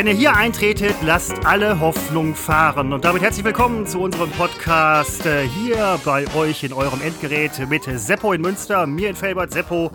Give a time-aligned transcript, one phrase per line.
[0.00, 2.94] Wenn ihr hier eintretet, lasst alle Hoffnung fahren.
[2.94, 7.82] Und damit herzlich willkommen zu unserem Podcast äh, hier bei euch in eurem Endgerät mit
[7.84, 9.52] Seppo in Münster, mir in Felbert.
[9.52, 9.90] Seppo,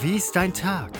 [0.00, 0.92] wie ist dein Tag?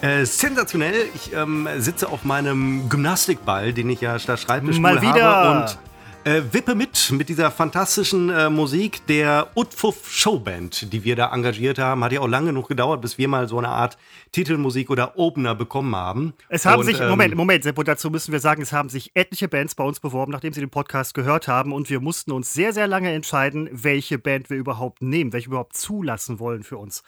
[0.00, 1.06] Äh, sensationell.
[1.14, 5.24] Ich ähm, sitze auf meinem Gymnastikball, den ich ja statt Schreibtisch Mal wieder.
[5.24, 5.78] habe und
[6.24, 11.78] äh, wippe mit mit dieser fantastischen äh, Musik der Utfuff Showband, die wir da engagiert
[11.78, 12.02] haben.
[12.02, 13.98] Hat ja auch lange genug gedauert, bis wir mal so eine Art
[14.32, 16.34] Titelmusik oder Opener bekommen haben.
[16.48, 19.10] Es haben und, sich, ähm, Moment, Moment, Seppo, dazu müssen wir sagen, es haben sich
[19.14, 22.52] etliche Bands bei uns beworben, nachdem sie den Podcast gehört haben und wir mussten uns
[22.52, 26.78] sehr, sehr lange entscheiden, welche Band wir überhaupt nehmen, welche wir überhaupt zulassen wollen für
[26.78, 27.02] uns.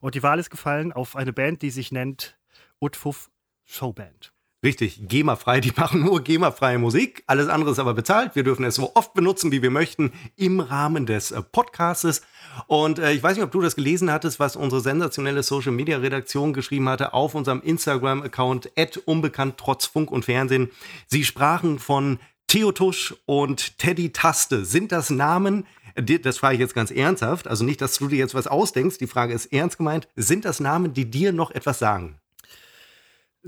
[0.00, 2.38] Und die Wahl ist gefallen auf eine Band, die sich nennt
[2.80, 3.30] Utfuff
[3.64, 4.32] Showband.
[4.64, 5.60] Richtig, GEMA-frei.
[5.60, 7.22] Die machen nur GEMA-freie Musik.
[7.28, 8.34] Alles andere ist aber bezahlt.
[8.34, 12.22] Wir dürfen es so oft benutzen, wie wir möchten, im Rahmen des äh, Podcastes.
[12.66, 16.88] Und äh, ich weiß nicht, ob du das gelesen hattest, was unsere sensationelle Social-Media-Redaktion geschrieben
[16.88, 18.72] hatte auf unserem Instagram-Account
[19.04, 20.70] unbekannt trotz Funk und Fernsehen.
[21.06, 24.64] Sie sprachen von Theo Tusch und Teddy Taste.
[24.64, 28.34] Sind das Namen, das frage ich jetzt ganz ernsthaft, also nicht, dass du dir jetzt
[28.34, 32.18] was ausdenkst, die Frage ist ernst gemeint, sind das Namen, die dir noch etwas sagen?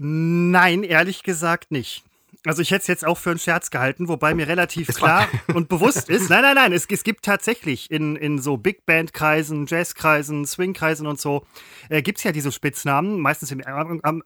[0.02, 2.04] Nein, ehrlich gesagt nicht.
[2.46, 5.68] Also ich hätte es jetzt auch für einen Scherz gehalten, wobei mir relativ klar und
[5.68, 10.46] bewusst ist, nein, nein, nein, es, es gibt tatsächlich in, in so Big Band-Kreisen, Jazz-Kreisen,
[10.46, 11.44] Swing-Kreisen und so,
[11.90, 13.60] äh, gibt es ja diese Spitznamen, meistens im,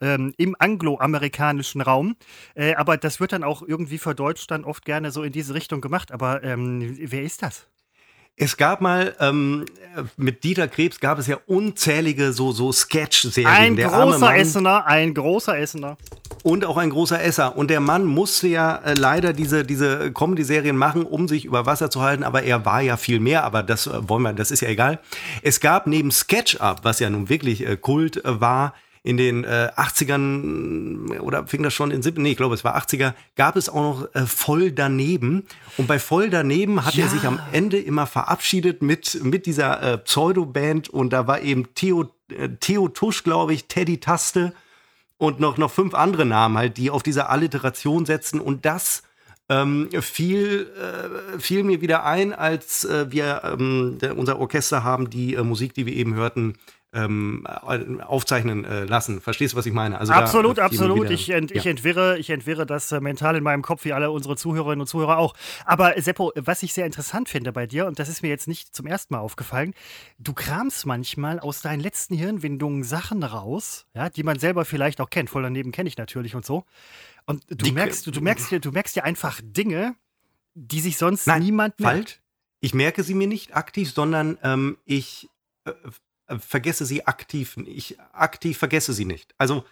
[0.01, 2.15] ähm, im angloamerikanischen Raum.
[2.55, 5.55] Äh, aber das wird dann auch irgendwie für Deutsch dann oft gerne so in diese
[5.55, 6.13] Richtung gemacht.
[6.13, 7.67] Aber ähm, wer ist das?
[8.37, 9.65] Es gab mal, ähm,
[10.17, 13.47] mit Dieter Krebs gab es ja unzählige so, so Sketch-Serien.
[13.47, 15.97] Ein Der großer Essener, ein großer Essener.
[16.43, 17.57] Und auch ein großer Esser.
[17.57, 21.91] Und der Mann musste ja äh, leider diese, diese Comedy-Serien machen, um sich über Wasser
[21.91, 22.25] zu halten.
[22.25, 23.45] Aber er war ja viel mehr.
[23.45, 24.99] Aber das äh, wollen wir, das ist ja egal.
[25.43, 29.71] Es gab neben SketchUp, was ja nun wirklich äh, Kult äh, war, in den äh,
[29.77, 33.69] 80ern oder fing das schon in 70 nee, ich glaube, es war 80er, gab es
[33.69, 35.45] auch noch äh, Voll daneben.
[35.77, 37.05] Und bei Voll daneben hat Ja.
[37.05, 40.89] er sich am Ende immer verabschiedet mit, mit dieser äh, Pseudo-Band.
[40.89, 44.55] Und da war eben Theo, äh, Theo Tusch, glaube ich, Teddy Taste
[45.19, 48.41] und noch, noch fünf andere Namen halt, die auf diese Alliteration setzen.
[48.41, 49.03] Und das
[49.51, 55.35] ähm, fiel, äh, fiel mir wieder ein, als äh, wir ähm, unser Orchester haben die
[55.35, 56.55] äh, Musik, die wir eben hörten,
[56.95, 59.21] ähm, äh, aufzeichnen äh, lassen.
[59.21, 59.99] Verstehst du, was ich meine?
[59.99, 61.11] Also absolut, absolut.
[61.11, 61.71] Ich, ent, ich, ja.
[61.71, 65.19] entwirre, ich entwirre das äh, mental in meinem Kopf, wie alle unsere Zuhörerinnen und Zuhörer
[65.19, 65.35] auch.
[65.65, 68.49] Aber äh, Seppo, was ich sehr interessant finde bei dir, und das ist mir jetzt
[68.49, 69.75] nicht zum ersten Mal aufgefallen,
[70.19, 75.11] du kramst manchmal aus deinen letzten Hirnwindungen Sachen raus, ja, die man selber vielleicht auch
[75.11, 75.31] kennt.
[75.31, 76.65] Voll daneben kenne ich natürlich und so.
[77.27, 79.95] Und du Die- merkst, du, du merkst dir, du merkst dir einfach Dinge,
[80.55, 81.97] die sich sonst Nein, niemand falsch.
[81.97, 82.21] merkt.
[82.61, 85.29] Ich merke sie mir nicht aktiv, sondern ähm, ich
[85.67, 85.73] äh,
[86.27, 87.57] vergesse sie aktiv.
[87.67, 89.35] Ich aktiv vergesse sie nicht.
[89.39, 89.65] Also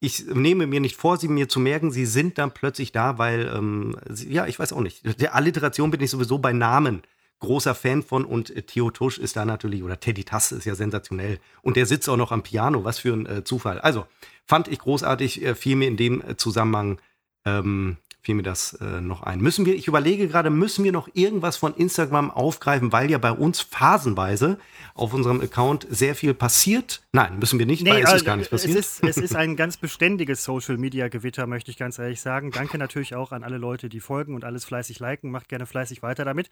[0.00, 1.92] ich nehme mir nicht vor, sie mir zu merken.
[1.92, 5.20] Sie sind dann plötzlich da, weil, ähm, sie, ja, ich weiß auch nicht.
[5.20, 7.02] Der Alliteration bin ich sowieso bei Namen
[7.42, 10.74] großer Fan von und äh, Theo Tusch ist da natürlich, oder Teddy Tasse ist ja
[10.74, 11.38] sensationell.
[11.60, 13.80] Und der sitzt auch noch am Piano, was für ein äh, Zufall.
[13.80, 14.06] Also,
[14.46, 17.00] fand ich großartig, äh, fiel mir in dem äh, Zusammenhang
[17.44, 19.40] ähm, fiel mir das äh, noch ein.
[19.40, 23.32] Müssen wir, ich überlege gerade, müssen wir noch irgendwas von Instagram aufgreifen, weil ja bei
[23.32, 24.58] uns phasenweise
[24.94, 27.02] auf unserem Account sehr viel passiert?
[27.12, 28.78] Nein, müssen wir nicht, weil es äh, ist gar nicht passiert.
[28.78, 32.52] Es ist, es ist ein ganz beständiges Social-Media-Gewitter, möchte ich ganz ehrlich sagen.
[32.52, 35.32] Danke natürlich auch an alle Leute, die folgen und alles fleißig liken.
[35.32, 36.48] Macht gerne fleißig weiter damit.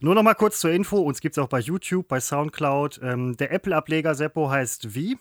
[0.00, 0.98] Nur noch mal kurz zur Info.
[0.98, 3.00] Uns gibt es auch bei YouTube, bei Soundcloud.
[3.02, 5.16] Ähm, der Apple-Ableger Seppo heißt wie?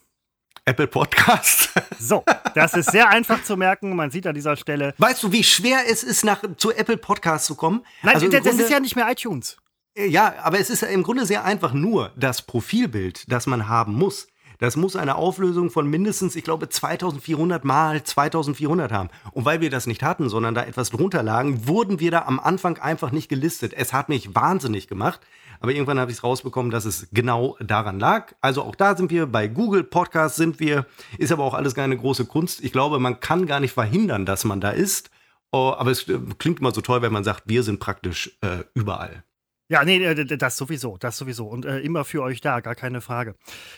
[0.66, 1.70] Apple Podcast.
[2.00, 2.22] So,
[2.54, 3.96] das ist sehr einfach zu merken.
[3.96, 4.94] Man sieht an dieser Stelle.
[4.98, 7.86] weißt du, wie schwer es ist, nach, zu Apple Podcast zu kommen?
[8.02, 9.56] Nein, Also das, das Grunde- ist ja nicht mehr iTunes.
[9.96, 11.72] Ja, aber es ist im Grunde sehr einfach.
[11.72, 14.28] Nur das Profilbild, das man haben muss,
[14.60, 19.10] das muss eine Auflösung von mindestens, ich glaube, 2400 mal 2400 haben.
[19.32, 22.40] Und weil wir das nicht hatten, sondern da etwas drunter lagen, wurden wir da am
[22.40, 23.72] Anfang einfach nicht gelistet.
[23.74, 25.22] Es hat mich wahnsinnig gemacht.
[25.64, 28.34] Aber irgendwann habe ich es rausbekommen, dass es genau daran lag.
[28.42, 30.86] Also auch da sind wir, bei Google Podcast sind wir,
[31.18, 32.62] ist aber auch alles keine große Kunst.
[32.62, 35.10] Ich glaube, man kann gar nicht verhindern, dass man da ist.
[35.54, 38.66] Oh, aber es äh, klingt immer so toll, wenn man sagt, wir sind praktisch äh,
[38.74, 39.24] überall.
[39.70, 41.48] Ja, nee, äh, das sowieso, das sowieso.
[41.48, 43.36] Und äh, immer für euch da, gar keine Frage.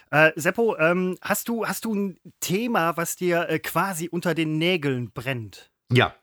[0.09, 4.57] Äh, Seppo, ähm, hast, du, hast du ein Thema, was dir äh, quasi unter den
[4.57, 5.69] Nägeln brennt?
[5.93, 6.15] Ja.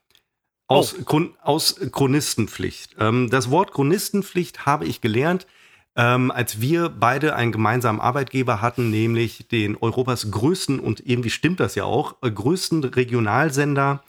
[0.73, 2.97] Aus, Chron aus Chronistenpflicht.
[2.99, 5.47] Ähm, das Wort Chronistenpflicht habe ich gelernt,
[5.95, 11.61] ähm, als wir beide einen gemeinsamen Arbeitgeber hatten, nämlich den Europas größten, und irgendwie stimmt
[11.61, 14.03] das ja auch, äh, größten Regionalsender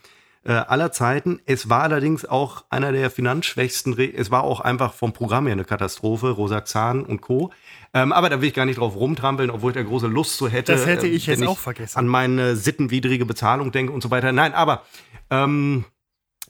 [0.46, 1.42] äh, aller Zeiten.
[1.46, 5.54] Es war allerdings auch einer der finanzschwächsten, Re es war auch einfach vom Programm her
[5.54, 7.52] eine Katastrophe, Rosaxan und Co.
[7.94, 10.50] Ähm, aber da will ich gar nicht drauf rumtrampeln, obwohl ich da große Lust zu
[10.50, 10.74] hätte.
[10.74, 11.98] Das hätte ich äh, jetzt wenn auch vergessen.
[11.98, 14.32] An meine sittenwidrige Bezahlung denke und so weiter.
[14.32, 14.84] Nein, aber
[15.30, 15.86] ähm,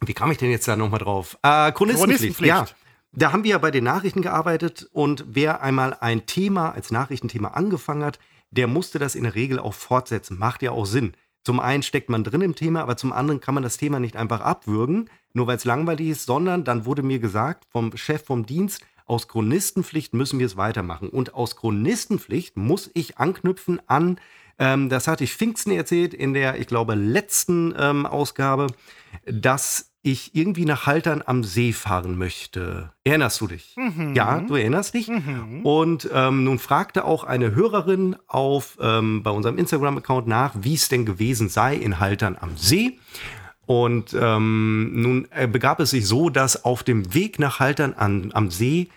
[0.07, 1.37] wie kam ich denn jetzt da nochmal drauf?
[1.41, 2.35] Äh, Chronistenpflicht.
[2.35, 2.49] Chronistenpflicht.
[2.49, 2.65] Ja,
[3.11, 7.49] da haben wir ja bei den Nachrichten gearbeitet und wer einmal ein Thema als Nachrichtenthema
[7.49, 8.19] angefangen hat,
[8.51, 10.37] der musste das in der Regel auch fortsetzen.
[10.37, 11.13] Macht ja auch Sinn.
[11.43, 14.15] Zum einen steckt man drin im Thema, aber zum anderen kann man das Thema nicht
[14.15, 18.45] einfach abwürgen, nur weil es langweilig ist, sondern dann wurde mir gesagt vom Chef vom
[18.45, 21.09] Dienst, aus Chronistenpflicht müssen wir es weitermachen.
[21.09, 24.17] Und aus Chronistenpflicht muss ich anknüpfen an,
[24.57, 28.67] ähm, das hatte ich Pfingsten erzählt in der, ich glaube, letzten ähm, Ausgabe,
[29.25, 32.91] dass ich irgendwie nach Haltern am See fahren möchte.
[33.05, 33.73] Erinnerst du dich?
[33.77, 34.13] Mhm.
[34.13, 35.07] Ja, du erinnerst dich.
[35.07, 35.61] Mhm.
[35.63, 40.89] Und ähm, nun fragte auch eine Hörerin auf ähm, bei unserem Instagram-Account nach, wie es
[40.89, 42.99] denn gewesen sei in Haltern am See.
[43.65, 48.31] Und ähm, nun äh, begab es sich so, dass auf dem Weg nach Haltern an,
[48.33, 48.89] am See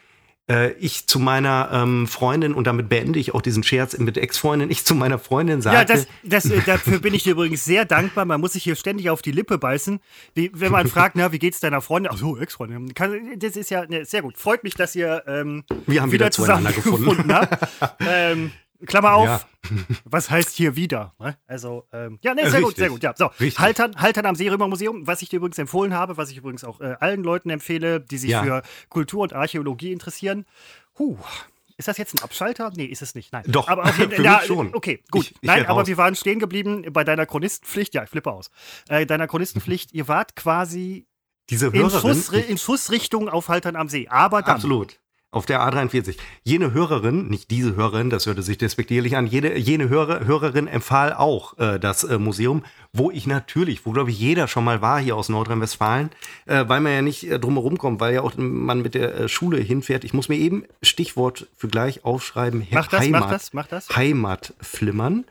[0.49, 4.71] äh, ich zu meiner ähm, Freundin, und damit beende ich auch diesen Scherz mit Ex-Freundin,
[4.71, 5.79] ich zu meiner Freundin sagte.
[5.79, 8.25] Ja, das, das, äh, dafür bin ich dir übrigens sehr dankbar.
[8.25, 10.01] Man muss sich hier ständig auf die Lippe beißen.
[10.35, 12.13] Wie, wenn man fragt, na, wie geht's deiner Freundin?
[12.15, 12.95] Ach so, Ex-Freundin.
[12.95, 14.37] Kann- Das ist ja ne, sehr gut.
[14.39, 17.69] Freut mich, dass ihr ähm, Wir haben wieder zueinander zusammengefunden habt.
[18.01, 18.53] ähm,
[18.85, 19.27] Klammer auf.
[19.27, 19.41] Ja.
[20.05, 21.15] Was heißt hier wieder?
[21.19, 21.37] ne?
[21.47, 22.77] Also, ähm, ja, ne, sehr gut, Richtig.
[22.83, 23.03] sehr gut.
[23.03, 23.59] Ja, so, Richtig.
[23.59, 26.97] Haltern, Haltern am Seerömer-Museum, was ich dir übrigens empfohlen habe, was ich übrigens auch äh,
[27.01, 28.43] allen Leuten empfehle, die sich Ja.
[28.43, 30.45] für Kultur und Archäologie interessieren.
[30.99, 31.17] Huh.
[31.79, 32.73] Ist das jetzt ein Abschalter?
[32.75, 33.33] Nee, ist es nicht.
[33.33, 33.45] Nein.
[33.49, 34.75] Doch, aber auf jeden, für ja, mich schon.
[34.75, 35.25] Okay, gut.
[35.27, 35.89] Ich- ich Nein, aber raus.
[35.89, 37.93] wir waren stehen geblieben bei deiner Chronistenpflicht.
[37.95, 38.51] Ja, ich flippe aus.
[38.89, 41.07] Äh, deiner Chronistenpflicht, ihr wart quasi
[41.51, 42.01] Diese in, Hörerin.
[42.15, 44.09] Schuss, in Schussrichtung auf Haltern am See.
[44.09, 44.55] Aber dann.
[44.55, 44.99] Absolut.
[45.37, 46.17] Auf der A43.
[46.45, 51.13] Jene Hörerin, nicht diese Hörerin, das hörte sich despektierlich an, jede, jene Hörer, Hörerin empfahl
[51.13, 54.99] auch äh, das äh, Museum, wo ich natürlich, wo glaube ich jeder schon mal war
[54.99, 56.09] hier aus Nordrhein-Westfalen,
[56.47, 59.29] äh, weil man ja nicht äh, drumherum kommt, weil ja auch man mit der äh,
[59.29, 60.05] Schule hinfährt.
[60.05, 62.67] Ich muss mir eben Stichwort für gleich aufschreiben.
[62.71, 63.95] Mach das, Heimat, mach das, mach das.
[63.95, 65.27] Heimatflimmern.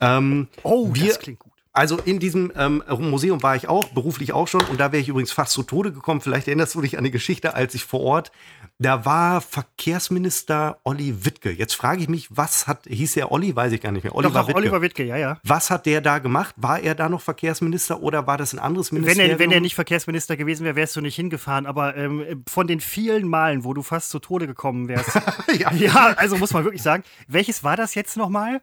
[0.00, 1.52] Ähm, Oh, wir, das klingt gut.
[1.74, 5.08] Also in diesem ähm, Museum war ich auch, beruflich auch schon, und da wäre ich
[5.08, 6.20] übrigens fast zu Tode gekommen.
[6.20, 8.30] Vielleicht erinnerst du dich an die Geschichte, als ich vor Ort,
[8.78, 11.50] da war Verkehrsminister Olli Wittke.
[11.50, 14.14] Jetzt frage ich mich, was hat, hieß er Olli, weiß ich gar nicht mehr.
[14.14, 14.58] Oliver Doch, doch, Wittke.
[14.58, 15.40] Oliver Wittke, ja, ja.
[15.42, 16.54] was hat der da gemacht?
[16.58, 19.32] War er da noch Verkehrsminister oder war das ein anderes Wenn Ministerium?
[19.32, 21.66] er, wenn er nicht Verkehrsminister gewesen wäre, wärst du nicht hingefahren.
[21.66, 25.14] Aber ähm, von den vielen Malen, wo du fast zu Tode gekommen wärst.
[25.58, 25.72] ja.
[25.72, 27.02] ja, also muss man wirklich sagen.
[27.26, 28.60] Welches war das jetzt nochmal?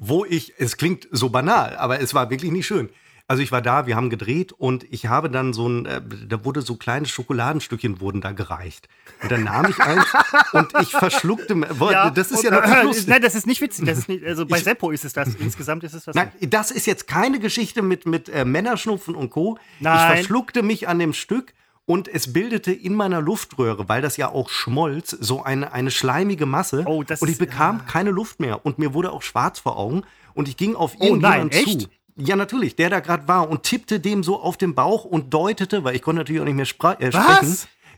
[0.00, 2.88] Wo ich, es klingt so banal, aber es war wirklich nicht schön.
[3.28, 6.44] Also ich war da, wir haben gedreht und ich habe dann so ein, äh, da
[6.44, 8.88] wurde so kleine Schokoladenstückchen wurden da gereicht.
[9.22, 10.04] Und dann nahm ich eins
[10.52, 13.06] und ich verschluckte, boah, das ist ja noch äh, lustig.
[13.06, 13.86] Nein, das ist nicht witzig.
[13.86, 15.34] Das ist nicht, also bei Ich- Seppo ist es das.
[15.36, 16.14] Insgesamt ist es das.
[16.16, 19.56] Nein, das ist jetzt keine Geschichte mit, mit äh, Männerschnupfen und Co.
[19.80, 19.96] Nein.
[19.96, 21.54] Ich verschluckte mich an dem Stück
[21.86, 26.46] und es bildete in meiner Luftröhre, weil das ja auch schmolz, so eine, eine schleimige
[26.46, 26.84] Masse.
[26.86, 29.76] Oh, das und ich ist- bekam keine Luft mehr und mir wurde auch schwarz vor
[29.78, 30.02] Augen
[30.34, 31.80] und ich ging auf Oh irgendjemanden nein, echt?
[31.82, 31.88] zu.
[32.16, 35.82] Ja, natürlich, der da gerade war und tippte dem so auf den Bauch und deutete,
[35.82, 37.24] weil ich konnte natürlich auch nicht mehr spra äh, Was?
[37.24, 37.56] sprechen.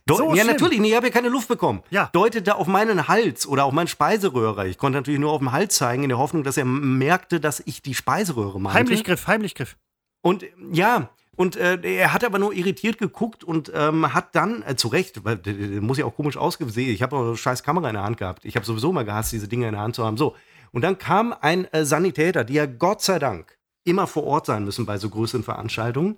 [0.09, 0.47] Deu- So ja, schlimm?
[0.49, 1.83] natürlich, nee, ich habe ja keine Luft bekommen.
[1.91, 2.11] Ja.
[2.13, 4.69] Deutete auf meinen Hals oder auf meinen Speiseröhre.
[4.69, 7.61] Ich konnte natürlich nur auf den Hals zeigen, in der Hoffnung, dass er merkte, dass
[7.67, 8.79] ich die Speiseröhre meinte.
[8.79, 9.77] Heimlichgriff, Heimlichgriff.
[10.23, 14.63] Und äh, ja, und äh, er hat aber nur irritiert geguckt und ähm, hat dann,
[14.63, 17.89] äh, zu Recht, weil der muss ja auch komisch ausgesehen, ich habe eine scheiß Kamera
[17.89, 18.45] in der Hand gehabt.
[18.45, 20.17] Ich habe sowieso mal gehasst, diese Dinge in der Hand zu haben.
[20.17, 20.37] So.
[20.73, 24.65] Und dann kam ein äh, Sanitäter, die ja Gott sei Dank immer vor Ort sein
[24.65, 26.17] müssen bei so größeren Veranstaltungen.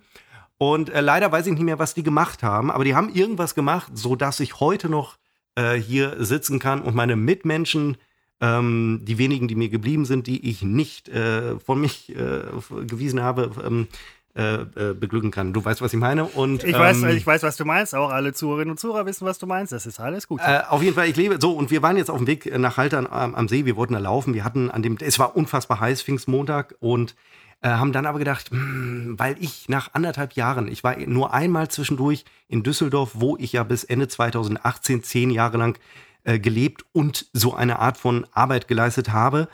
[0.58, 3.54] Und äh, leider weiß ich nicht mehr, was die gemacht haben, aber die haben irgendwas
[3.54, 5.18] gemacht, sodass ich heute noch
[5.54, 7.96] äh, hier sitzen kann und meine Mitmenschen,
[8.40, 12.42] ähm, die wenigen, die mir geblieben sind, die ich nicht äh, von mich äh,
[12.86, 13.88] gewiesen habe, ähm,
[14.36, 15.54] äh, äh, beglücken kann.
[15.54, 16.26] Du weißt, was ich meine?
[16.26, 17.94] Und, Ich, weiß, ähm, ich weiß, was du meinst.
[17.94, 19.72] Auch alle Zuhörerinnen und Zuhörer wissen, was du meinst.
[19.72, 20.40] Das ist alles gut.
[20.44, 22.76] äh, auf jeden Fall, ich lebe so und wir waren jetzt auf dem Weg nach
[22.76, 23.64] Haltern am, am See.
[23.64, 24.34] Wir wollten da laufen.
[24.34, 27.14] Wir hatten an dem, es war unfassbar heiß, Pfingstmontag und
[27.62, 31.68] äh, haben dann aber gedacht, hm, weil ich nach anderthalb Jahren, ich war nur einmal
[31.68, 35.78] zwischendurch in Düsseldorf, wo ich ja bis Ende 2018 zehn Jahre lang
[36.24, 39.48] äh, gelebt und so eine Art von Arbeit geleistet habe.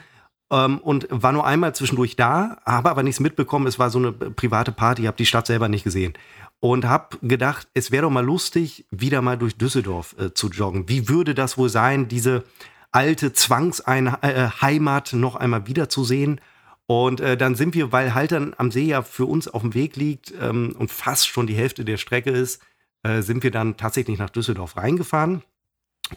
[0.52, 3.66] Ähm, und war nur einmal zwischendurch da, habe aber nichts mitbekommen.
[3.66, 6.12] Es war so eine private Party, habe die Stadt selber nicht gesehen.
[6.61, 10.88] Und habe gedacht, es wäre doch mal lustig, wieder mal durch Düsseldorf äh, zu joggen.
[10.88, 12.44] Wie würde das wohl sein, diese
[12.92, 16.40] alte Zwangsheimat noch einmal wiederzusehen?
[16.87, 19.97] Und äh, dann sind wir, weil Haltern am See ja für uns auf dem Weg
[19.97, 22.62] liegt ähm, und fast schon die Hälfte der Strecke ist,
[23.02, 25.42] äh, sind wir dann tatsächlich nach Düsseldorf reingefahren,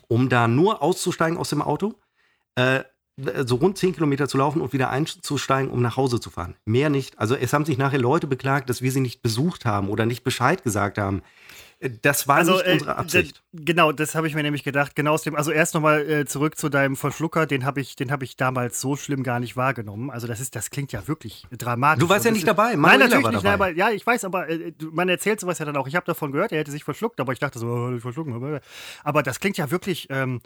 [0.09, 1.95] um da nur auszusteigen aus dem Auto.
[3.17, 6.55] Äh, so rund zehn Kilometer zu laufen und wieder einzusteigen, um nach Hause zu fahren.
[6.65, 7.17] Mehr nicht.
[7.19, 10.23] Also es haben sich nachher Leute beklagt, dass wir sie nicht besucht haben oder nicht
[10.23, 11.21] Bescheid gesagt haben.
[11.79, 13.41] Äh, das war also, nicht äh, unsere Absicht.
[13.53, 14.95] Genau, das habe ich mir nämlich gedacht.
[14.95, 18.21] Genau aus dem, also erst nochmal äh, zurück zu deinem Verschlucker, den habe ich, hab
[18.21, 20.09] ich damals so schlimm gar nicht wahrgenommen.
[20.09, 22.01] Also das ist, das klingt ja wirklich dramatisch.
[22.01, 24.49] Du warst ja nicht dabei, Manuela Nein, natürlich nicht, nein, aber, ja, ich weiß, aber
[24.49, 25.87] äh, man erzählt sowas ja dann auch.
[25.87, 28.59] Ich habe davon gehört, er hätte sich verschluckt, aber ich dachte so, oh, verschlucken.
[29.03, 30.07] Aber das klingt ja wirklich.
[30.09, 30.41] Ähm,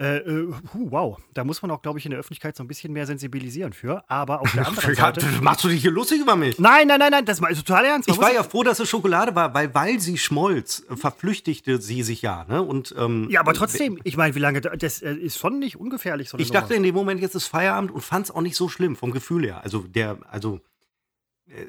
[0.00, 2.90] äh, äh, wow, da muss man auch, glaube ich, in der Öffentlichkeit so ein bisschen
[2.90, 4.02] mehr sensibilisieren für.
[4.08, 5.26] Aber auf der anderen Seite.
[5.42, 6.58] Machst du dich hier lustig über mich?
[6.58, 8.08] Nein, nein, nein, nein, das war total ernst.
[8.08, 11.82] Man ich war ja froh, dass es Schokolade war, weil, weil sie schmolz, äh, verflüchtigte
[11.82, 12.46] sie sich ja.
[12.48, 12.62] Ne?
[12.62, 16.30] Und, ähm, ja, aber trotzdem, ich meine, wie lange, das äh, ist schon nicht ungefährlich.
[16.30, 18.70] So ich dachte in dem Moment, jetzt ist Feierabend und fand es auch nicht so
[18.70, 19.62] schlimm vom Gefühl her.
[19.62, 20.60] Also, der, also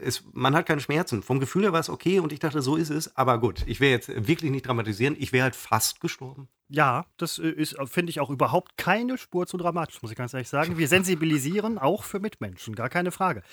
[0.04, 1.24] es, man hat keine Schmerzen.
[1.24, 3.16] Vom Gefühl her war es okay und ich dachte, so ist es.
[3.16, 5.16] Aber gut, ich will jetzt wirklich nicht dramatisieren.
[5.18, 6.48] Ich wäre halt fast gestorben.
[6.74, 10.34] Ja, das äh, ist, finde ich, auch überhaupt keine Spur zu dramatisch, muss ich ganz
[10.34, 10.78] ehrlich sagen.
[10.78, 13.44] Wir sensibilisieren auch für Mitmenschen, gar keine Frage.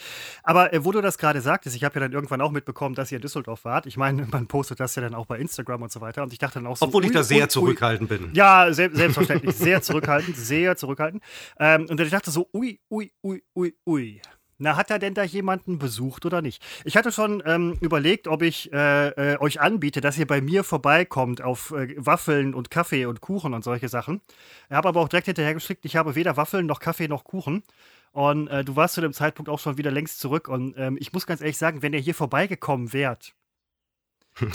[0.45, 3.11] Aber äh, wo du das gerade sagtest, ich habe ja dann irgendwann auch mitbekommen, dass
[3.11, 3.87] ihr in Düsseldorf wart.
[3.87, 6.23] Ich meine, man postet das ja dann auch bei Instagram und so weiter.
[6.23, 6.87] Und ich dachte dann auch so.
[6.87, 8.31] Obwohl ich da sehr ui, zurückhaltend bin.
[8.35, 9.57] Ja, se selbstverständlich.
[9.57, 11.23] sehr zurückhaltend, sehr zurückhaltend.
[11.59, 14.21] Ähm, und ich dachte so, ui, ui, ui, ui, ui.
[14.61, 16.65] Na, hat er denn da jemanden besucht oder nicht?
[16.85, 20.65] Ich hatte schon ähm, überlegt, ob ich äh, äh, euch anbiete, dass ihr bei mir
[20.65, 24.21] vorbeikommt auf äh, Waffeln und Kaffee und Kuchen und solche Sachen.
[24.69, 27.63] Ich habe aber auch direkt hinterher geschickt, ich habe weder Waffeln noch Kaffee noch Kuchen.
[28.11, 30.49] Und äh, du warst zu dem Zeitpunkt auch schon wieder längst zurück.
[30.49, 33.35] Und ähm, ich muss ganz ehrlich sagen, wenn ihr hier vorbeigekommen wärt,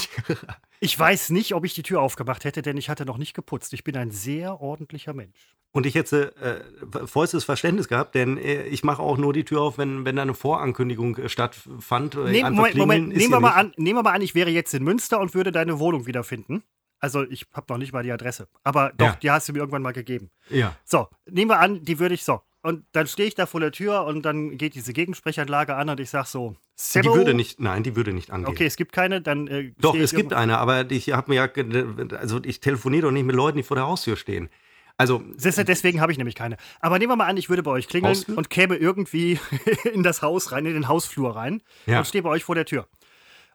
[0.81, 3.72] ich weiß nicht, ob ich die Tür aufgemacht hätte, denn ich hatte noch nicht geputzt.
[3.72, 5.55] Ich bin ein sehr ordentlicher Mensch.
[5.75, 9.62] Und ich hätte äh, vollstes Verständnis gehabt, denn äh, ich mache auch nur die Tür
[9.62, 12.13] auf, wenn, wenn da eine Vorankündigung äh, stattfand.
[12.13, 13.08] Nehm, Moment, Moment.
[13.10, 15.51] Nehmen, wir mal an, nehmen wir mal an, ich wäre jetzt in Münster und würde
[15.51, 16.62] deine Wohnung wiederfinden.
[17.00, 18.48] Also ich habe noch nicht mal die Adresse.
[18.63, 19.18] Aber doch, ja.
[19.22, 20.30] die hast du mir irgendwann mal gegeben.
[20.50, 20.77] Ja.
[20.86, 22.42] So, nehmen wir an, die würde ich so.
[22.62, 26.00] Und dann stehe ich da vor der Tür und dann geht diese Gegensprechanlage an und
[26.00, 27.12] ich sage so, Sebo?
[27.12, 28.53] Die würde nicht, nein, die würde nicht angehen.
[28.53, 29.48] Okay, es gibt keine, dann.
[29.48, 33.25] Äh, doch, es gibt eine, aber ich habe mir ja, also ich telefoniere doch nicht
[33.25, 34.50] mit Leuten, die vor der Haustür stehen.
[34.97, 36.57] Also, deswegen habe ich nämlich keine.
[36.79, 38.38] Aber nehmen wir mal an, ich würde bei euch klingeln Haustür?
[38.38, 39.39] und käme irgendwie
[39.93, 42.00] in das Haus rein, in den Hausflur rein ja.
[42.00, 42.88] und stehe bei euch vor der Tür.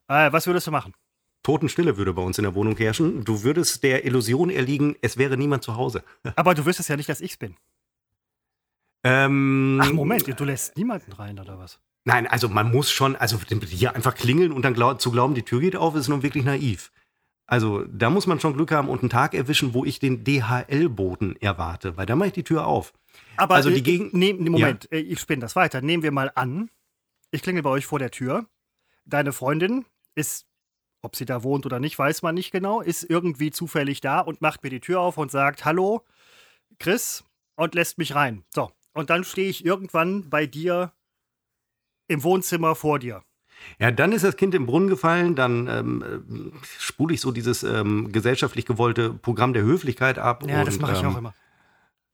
[0.09, 0.95] Äh, was würdest du machen?
[1.43, 3.25] Totenstille würde bei uns in der Wohnung herrschen.
[3.25, 6.03] Du würdest der Illusion erliegen, es wäre niemand zu Hause.
[6.37, 7.57] Aber du wüsstest ja nicht, dass ich es bin.
[9.05, 11.81] Ähm, Ach, Moment, du lässt niemanden rein, oder was?
[12.05, 15.43] Nein, also man muss schon, also hier einfach klingeln und dann glaub, zu glauben, die
[15.43, 16.91] Tür geht auf, ist nun wirklich naiv.
[17.49, 21.37] Also da muss man schon Glück haben und einen Tag erwischen, wo ich den DHL-Boden
[21.41, 22.93] erwarte, weil dann mache ich die Tür auf.
[23.39, 24.13] Aber also die äh, Gegend.
[24.13, 24.99] Ne, Moment, ja.
[24.99, 25.81] Äh, ich spinne das weiter.
[25.81, 26.71] Nehmen wir mal an,
[27.31, 28.47] ich klingel bei euch vor der Tür.
[29.07, 30.47] Deine Freundin ist,
[31.01, 34.43] ob sie da wohnt oder nicht, weiß man nicht genau, ist irgendwie zufällig da und
[34.43, 36.05] macht mir die Tür auf und sagt: Hallo,
[36.79, 37.25] Chris,
[37.57, 38.45] und lässt mich rein.
[38.55, 40.93] So, und dann stehe ich irgendwann bei dir
[42.09, 43.23] im Wohnzimmer vor dir.
[43.79, 48.11] Ja, dann ist das Kind im Brunnen gefallen, dann ähm, spule ich so dieses ähm,
[48.13, 50.45] gesellschaftlich gewollte Programm der Höflichkeit ab.
[50.49, 51.35] Ja, und, das mache ich ähm, auch immer.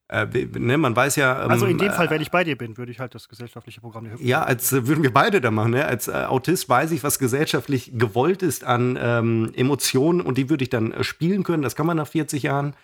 [0.07, 0.27] Äh,
[0.59, 1.45] ne, man weiß ja.
[1.45, 3.81] Ähm, also in dem Fall, wenn ich bei dir bin, würde ich halt das gesellschaftliche
[3.81, 4.29] Programm der Höflichkeit.
[4.29, 5.71] Ja, als äh, würden wir beide da machen.
[5.71, 5.85] Ne?
[5.85, 10.63] Als äh, Autist weiß ich, was gesellschaftlich gewollt ist an ähm, Emotionen und die würde
[10.63, 11.63] ich dann äh, spielen können.
[11.63, 12.75] Das kann man nach 40 Jahren.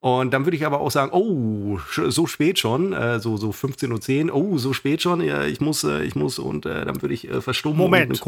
[0.00, 1.78] Und dann würde ich aber auch sagen, oh,
[2.08, 5.82] so spät schon, äh, so, so 15.10 Uhr, oh, so spät schon, ja, ich muss,
[5.82, 7.78] äh, ich muss und äh, dann würde ich äh, verstummen.
[7.78, 8.22] Moment.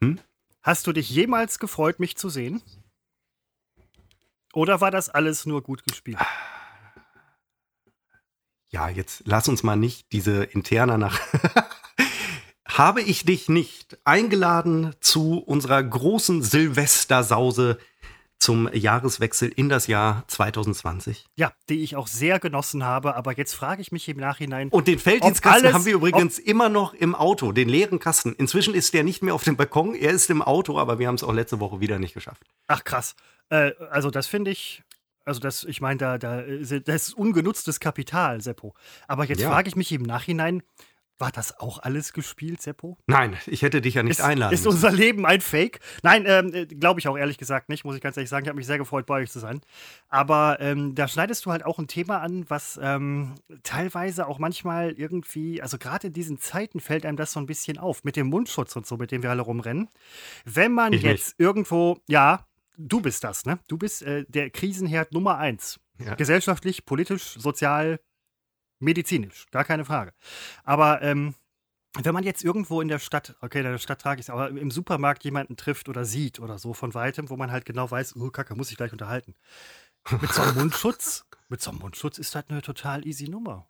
[0.00, 0.18] Hm?
[0.62, 2.60] Hast du dich jemals gefreut, mich zu sehen?
[4.52, 6.18] Oder war das alles nur gut gespielt?
[8.68, 11.20] Ja, jetzt lass uns mal nicht diese Interna nach.
[12.66, 17.78] Habe ich dich nicht eingeladen zu unserer großen Silvestersause
[18.42, 21.26] zum Jahreswechsel in das Jahr 2020.
[21.36, 24.68] Ja, die ich auch sehr genossen habe, aber jetzt frage ich mich im Nachhinein.
[24.68, 28.34] Und den Felddienstkasten haben wir übrigens immer noch im Auto, den leeren Kasten.
[28.34, 31.14] Inzwischen ist der nicht mehr auf dem Balkon, er ist im Auto, aber wir haben
[31.14, 32.42] es auch letzte Woche wieder nicht geschafft.
[32.66, 33.14] Ach krass.
[33.48, 34.82] Äh, also das finde ich,
[35.24, 38.74] also das, ich meine, da, da, das ist ungenutztes Kapital, Seppo.
[39.06, 39.50] Aber jetzt ja.
[39.50, 40.64] frage ich mich im Nachhinein,
[41.18, 42.98] war das auch alles gespielt, Seppo?
[43.06, 44.52] Nein, ich hätte dich ja nicht ist, einladen.
[44.52, 45.80] Ist unser Leben ein Fake?
[46.02, 48.44] Nein, ähm, äh, glaube ich auch ehrlich gesagt nicht, muss ich ganz ehrlich sagen.
[48.44, 49.60] Ich habe mich sehr gefreut, bei euch zu sein.
[50.08, 54.92] Aber ähm, da schneidest du halt auch ein Thema an, was ähm, teilweise auch manchmal
[54.92, 58.26] irgendwie, also gerade in diesen Zeiten fällt einem das so ein bisschen auf, mit dem
[58.28, 59.88] Mundschutz und so, mit dem wir alle rumrennen.
[60.44, 61.40] Wenn man ich jetzt nicht.
[61.40, 63.58] irgendwo, ja, du bist das, ne?
[63.68, 65.78] Du bist äh, der Krisenherd Nummer eins.
[65.98, 66.14] Ja.
[66.14, 68.00] Gesellschaftlich, politisch, sozial,
[68.82, 70.12] medizinisch, gar keine Frage.
[70.64, 71.34] Aber ähm,
[72.02, 74.48] wenn man jetzt irgendwo in der Stadt, okay, in der Stadt trage ich es, aber
[74.48, 78.16] im Supermarkt jemanden trifft oder sieht oder so von weitem, wo man halt genau weiß,
[78.16, 79.34] oh, Kacke, muss ich gleich unterhalten.
[80.20, 83.68] Mit so einem Mundschutz, mit so einem Mundschutz ist das eine total easy Nummer.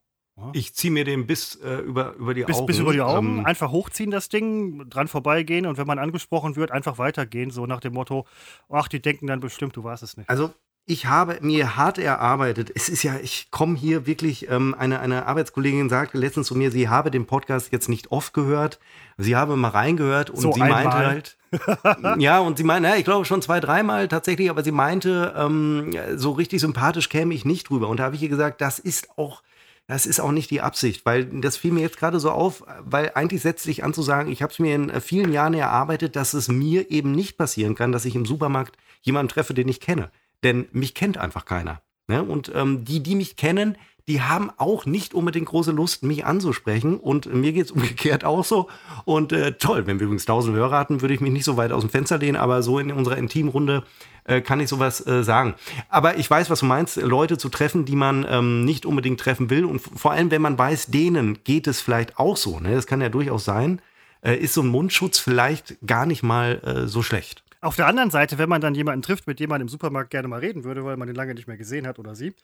[0.55, 2.67] Ich ziehe mir den bis äh, über, über die bis, Augen.
[2.67, 3.41] Bis über die Augen.
[3.41, 7.51] Ähm, einfach hochziehen das Ding, dran vorbeigehen und wenn man angesprochen wird, einfach weitergehen.
[7.51, 8.27] So nach dem Motto,
[8.71, 10.31] ach, die denken dann bestimmt, du warst es nicht.
[10.31, 10.55] Also
[10.85, 12.73] ich habe mir hart erarbeitet.
[12.75, 16.73] Es ist ja, ich komme hier wirklich, ähm, eine, eine Arbeitskollegin sagte letztens zu mir,
[16.73, 18.81] sie habe den Podcast jetzt nicht oft gehört.
[19.17, 21.07] Sie habe mal reingehört und So sie meinte einmal.
[21.07, 21.37] halt,
[22.19, 25.93] ja, und sie meinte, ja, ich glaube schon zwei, dreimal tatsächlich, aber sie meinte, ähm,
[26.17, 27.89] so richtig sympathisch käme ich nicht drüber.
[27.89, 29.43] Und da habe ich ihr gesagt, das ist auch,
[29.87, 33.13] das ist auch nicht die Absicht, weil das fiel mir jetzt gerade so auf, weil
[33.15, 36.17] eigentlich setzt sich an zu sagen, ich habe es mir in äh, vielen Jahren erarbeitet,
[36.17, 39.81] dass es mir eben nicht passieren kann, dass ich im Supermarkt jemanden treffe, den ich
[39.81, 40.11] kenne.
[40.43, 41.81] Denn mich kennt einfach keiner.
[42.09, 42.23] Ne?
[42.23, 43.77] Und ähm, die, die mich kennen,
[44.09, 46.99] die haben auch nicht unbedingt große Lust, mich anzusprechen.
[46.99, 48.69] Und mir geht's umgekehrt auch so.
[49.05, 51.73] Und äh, toll, wenn wir übrigens 1000 Hörer hatten, würde ich mich nicht so weit
[51.73, 53.85] aus dem Fenster lehnen, aber so in unserer Intimrunde
[54.25, 55.55] äh, kann ich sowas äh, sagen.
[55.89, 59.51] Aber ich weiß, was du meinst, Leute zu treffen, die man ähm, nicht unbedingt treffen
[59.51, 59.65] will.
[59.65, 62.59] Und vor allem, wenn man weiß, denen geht es vielleicht auch so.
[62.59, 62.75] Ne?
[62.75, 63.81] Das kann ja durchaus sein.
[64.23, 67.43] Äh, ist so ein Mundschutz vielleicht gar nicht mal äh, so schlecht.
[67.63, 70.27] Auf der anderen Seite, wenn man dann jemanden trifft, mit dem man im Supermarkt gerne
[70.27, 72.35] mal reden würde, weil man den lange nicht mehr gesehen hat oder sie,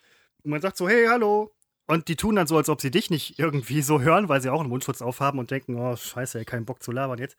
[0.43, 1.53] und man sagt so, hey, hallo.
[1.87, 4.49] Und die tun dann so, als ob sie dich nicht irgendwie so hören, weil sie
[4.49, 7.37] auch einen Mundschutz aufhaben und denken, oh, scheiße, ey, keinen Bock zu labern jetzt.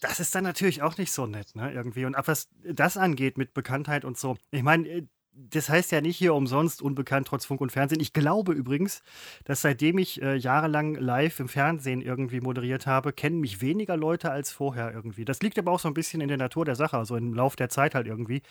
[0.00, 2.04] Das ist dann natürlich auch nicht so nett, ne, irgendwie.
[2.04, 5.06] Und ab was das angeht mit Bekanntheit und so, ich meine, äh,
[5.50, 8.00] das heißt ja nicht hier umsonst unbekannt trotz Funk und Fernsehen.
[8.00, 9.02] Ich glaube übrigens,
[9.44, 14.30] dass seitdem ich äh, jahrelang live im Fernsehen irgendwie moderiert habe, kennen mich weniger Leute
[14.30, 15.24] als vorher irgendwie.
[15.24, 17.54] Das liegt aber auch so ein bisschen in der Natur der Sache, also im Lauf
[17.56, 18.42] der Zeit halt irgendwie.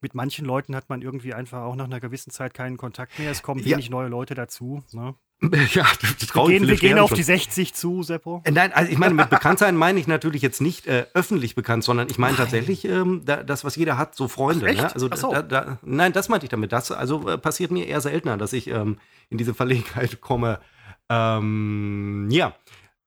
[0.00, 3.30] Mit manchen Leuten hat man irgendwie einfach auch nach einer gewissen Zeit keinen Kontakt mehr.
[3.30, 3.76] Es kommen Ja.
[3.76, 4.82] wenig neue Leute dazu.
[4.92, 5.14] Ne?
[5.72, 7.16] ja, das Wir gehen, wir gehen auf schon.
[7.16, 8.42] die 60 zu, Seppo.
[8.44, 11.82] Äh, Nein, also ich meine, mit Bekanntsein meine ich natürlich jetzt nicht äh, öffentlich bekannt,
[11.82, 12.42] sondern ich meine Nein.
[12.42, 14.66] tatsächlich ähm, da, das, was jeder hat, so Freunde.
[14.70, 14.74] Ach?
[14.74, 14.94] Ne?
[14.94, 15.32] Also so.
[15.32, 16.72] da, da, nein, das meinte ich damit.
[16.72, 18.98] Das also äh, passiert mir eher seltener, dass ich ähm,
[19.30, 20.60] in diese Verlegenheit komme.
[21.08, 22.54] Ähm, ja.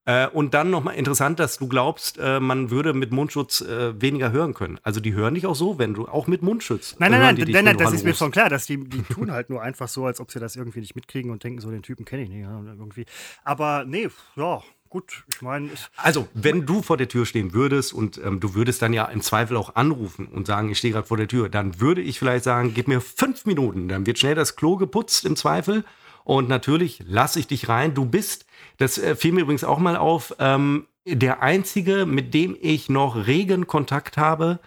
[0.05, 4.31] Äh, und dann nochmal interessant, dass du glaubst, äh, man würde mit Mundschutz äh, weniger
[4.31, 4.79] hören können.
[4.83, 6.95] Also die hören dich auch so, wenn du auch mit Mundschutz.
[6.99, 8.77] Nein, nein, hören nein, dich, nein, nein du das ist mir schon klar, dass die,
[8.77, 11.61] die tun halt nur einfach so, als ob sie das irgendwie nicht mitkriegen und denken,
[11.61, 12.41] so den Typen kenne ich nicht.
[12.41, 13.05] Ja, irgendwie.
[13.45, 18.19] Aber nee, ja, gut, ich meine, Also, wenn du vor der Tür stehen würdest und
[18.23, 21.17] ähm, du würdest dann ja im Zweifel auch anrufen und sagen, ich stehe gerade vor
[21.17, 24.55] der Tür, dann würde ich vielleicht sagen, gib mir fünf Minuten, dann wird schnell das
[24.57, 25.85] Klo geputzt im Zweifel
[26.23, 27.93] und natürlich lasse ich dich rein.
[27.93, 28.45] Du bist,
[28.77, 33.27] das äh, fiel mir übrigens auch mal auf, ähm, der Einzige, mit dem ich noch
[33.27, 34.59] regen Kontakt habe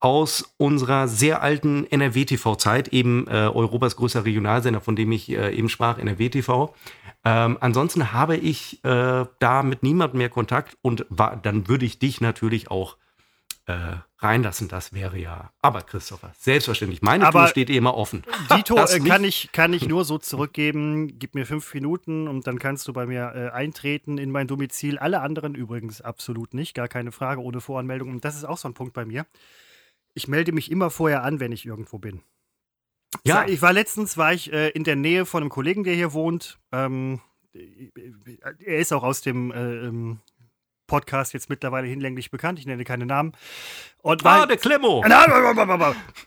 [0.00, 5.68] aus unserer sehr alten NRW-TV-Zeit, eben äh, Europas größter Regionalsender, von dem ich äh, eben
[5.68, 6.74] sprach, NRW-TV.
[7.24, 11.98] Ähm, ansonsten habe ich äh, da mit niemandem mehr Kontakt und war, dann würde ich
[11.98, 12.96] dich natürlich auch
[13.66, 14.68] äh, reinlassen.
[14.68, 15.52] Das wäre ja.
[15.60, 18.24] Aber Christopher, selbstverständlich, meine Aber- Tür steht eh immer offen.
[18.56, 22.58] Dito äh, kann, ich, kann ich nur so zurückgeben, gib mir fünf Minuten und dann
[22.58, 24.98] kannst du bei mir äh, eintreten in mein Domizil.
[24.98, 28.08] Alle anderen übrigens absolut nicht, gar keine Frage, ohne Voranmeldung.
[28.10, 29.26] Und das ist auch so ein Punkt bei mir.
[30.14, 32.22] Ich melde mich immer vorher an, wenn ich irgendwo bin.
[33.24, 33.46] Ja.
[33.46, 36.58] Ich war letztens, war ich äh, in der Nähe von einem Kollegen, der hier wohnt.
[36.72, 37.20] Ähm,
[37.52, 40.20] er ist auch aus dem äh, ähm,
[40.86, 42.58] Podcast jetzt mittlerweile hinlänglich bekannt.
[42.58, 43.32] Ich nenne keine Namen.
[44.02, 45.02] Und war, Ah, der Klemmo!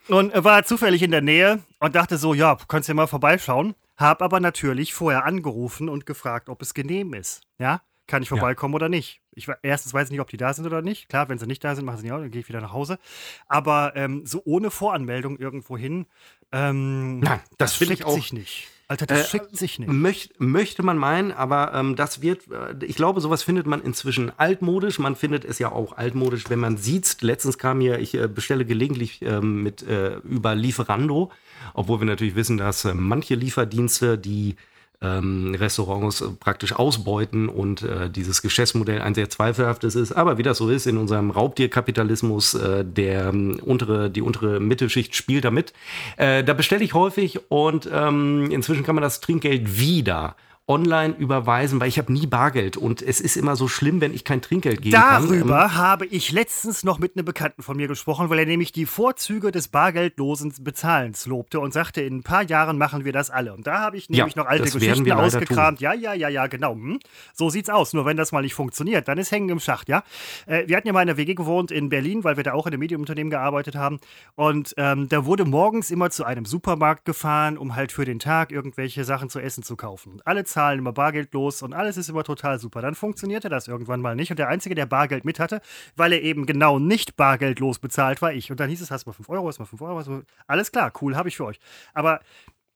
[0.10, 3.76] und war zufällig in der Nähe und dachte so, ja, kannst ja mal vorbeischauen.
[3.98, 7.42] Hab aber natürlich vorher angerufen und gefragt, ob es genehm ist.
[7.58, 8.36] Ja, kann ich Ja.
[8.36, 9.22] vorbeikommen oder nicht?
[9.34, 11.08] Ich erstens weiß ich nicht, ob die da sind oder nicht.
[11.08, 12.74] Klar, wenn sie nicht da sind, machen sie nicht auch, dann gehe ich wieder nach
[12.74, 13.00] Hause.
[13.48, 16.06] Aber ähm, so ohne Voranmeldung irgendwo hin,
[16.52, 18.68] ähm, Nein, das finde ich schickt auch- sich nicht.
[18.88, 19.88] Alter, das Äh, schickt sich nicht.
[19.92, 24.32] Möcht, möchte man meinen, aber ähm, das wird, äh, ich glaube, sowas findet man inzwischen
[24.40, 24.98] altmodisch.
[24.98, 27.22] Man findet es ja auch altmodisch, wenn man sieht.
[27.22, 31.32] Letztens kam hier, ich äh, bestelle gelegentlich ähm, mit äh, über Lieferando,
[31.76, 34.56] obwohl wir natürlich wissen, dass äh, manche Lieferdienste die
[35.02, 40.12] ähm, Restaurants äh, praktisch ausbeuten und äh, dieses Geschäftsmodell ein sehr zweifelhaftes ist.
[40.12, 45.16] Aber wie das so ist in unserem Raubtierkapitalismus, äh, der ähm, untere, die untere Mittelschicht
[45.16, 45.74] spielt damit.
[46.18, 50.36] Äh, da bestelle ich häufig und ähm, inzwischen kann man das Trinkgeld wieder
[50.70, 54.24] online überweisen, weil ich habe nie Bargeld und es ist immer so schlimm, wenn ich
[54.24, 55.28] kein Trinkgeld geben kann.
[55.28, 58.72] Darüber Ähm, habe ich letztens noch mit einem Bekannten von mir gesprochen, weil er nämlich
[58.72, 63.32] die Vorzüge des bargeldlosen Bezahlens lobte und sagte, in ein paar Jahren machen wir das
[63.32, 63.54] alle.
[63.54, 65.82] Und da habe ich Ja, nämlich noch alte Geschichten ausgekramt.
[65.82, 66.74] Ja, ja, ja, ja, genau.
[66.76, 67.00] Hm.
[67.34, 67.94] So sieht's aus.
[67.94, 70.04] Nur wenn das mal nicht funktioniert, dann ist Hängen im Schacht, ja.
[70.46, 72.68] Äh, wir hatten ja mal in der WG gewohnt in Berlin, weil wir da auch
[72.68, 74.00] in einem Medienunternehmen gearbeitet haben.
[74.36, 78.52] Und ähm, da wurde morgens immer zu einem Supermarkt gefahren, um halt für den Tag
[78.52, 80.12] irgendwelche Sachen zu essen zu kaufen.
[80.14, 82.82] Und alle zahlen immer bargeldlos und alles ist immer total super.
[82.82, 84.30] Dann funktionierte das irgendwann mal nicht.
[84.30, 85.62] Und der Einzige, der Bargeld mit hatte,
[85.96, 88.52] weil er eben genau nicht bargeldlos bezahlt war, ich.
[88.52, 90.08] Und dann hieß es, hast du mal 5 Euro, hast du mal 5 Euro, hast
[90.10, 90.24] mal...
[90.48, 91.60] alles klar, cool, habe ich für euch.
[91.94, 92.20] Aber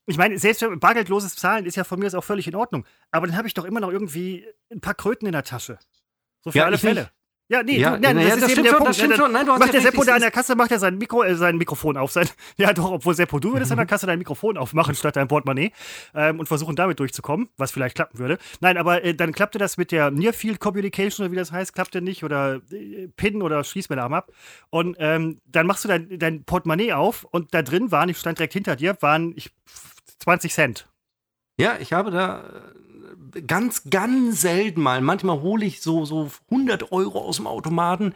[0.05, 2.85] Ich meine, selbst bargeldloses Zahlen ist ja von mir aus auch völlig in Ordnung.
[3.11, 5.77] Aber dann habe ich doch immer noch irgendwie ein paar Kröten in der Tasche.
[6.41, 7.11] So für Ja, alle ich nicht.
[7.49, 9.31] Ja, nee, Ja, du, nein, ja, das, das stimmt schon, das stimmt schon.
[9.31, 11.23] Nein, du hast macht ja der Seppo da an der Kasse, macht er sein, Mikro,
[11.23, 12.11] äh, sein Mikrofon auf.
[12.11, 12.27] Sein,
[12.57, 15.71] ja, doch, obwohl Seppo, du würdest an der Kasse dein Mikrofon aufmachen statt dein Portemonnaie
[16.15, 18.37] ähm, und versuchen damit durchzukommen, was vielleicht klappen würde.
[18.61, 21.73] Nein, aber äh, dann klappte das mit der Near Field Communication oder wie das heißt,
[21.73, 24.31] klappte nicht oder äh, PIN oder schließ mir Arm ab.
[24.69, 28.39] Und ähm, dann machst du dein, dein Portemonnaie auf und da drin waren, ich stand
[28.39, 29.51] direkt hinter dir, waren ich,
[30.19, 30.87] 20 Cent.
[31.59, 32.82] Ja, ich habe da äh,
[33.47, 38.13] ganz, ganz selten mal, manchmal hole ich so, so 100 Euro aus dem Automaten,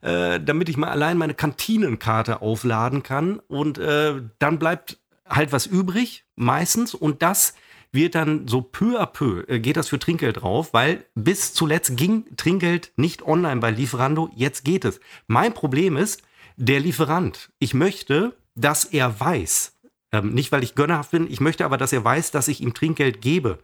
[0.00, 3.40] äh, damit ich mal allein meine Kantinenkarte aufladen kann.
[3.48, 6.94] Und äh, dann bleibt halt was übrig, meistens.
[6.94, 7.54] Und das
[7.92, 11.96] wird dann so peu à peu, äh, geht das für Trinkgeld drauf, weil bis zuletzt
[11.96, 15.00] ging Trinkgeld nicht online bei Lieferando, jetzt geht es.
[15.26, 16.22] Mein Problem ist,
[16.56, 19.78] der Lieferant, ich möchte, dass er weiß,
[20.12, 22.74] ähm, nicht, weil ich gönnerhaft bin, ich möchte aber, dass er weiß, dass ich ihm
[22.74, 23.58] Trinkgeld gebe.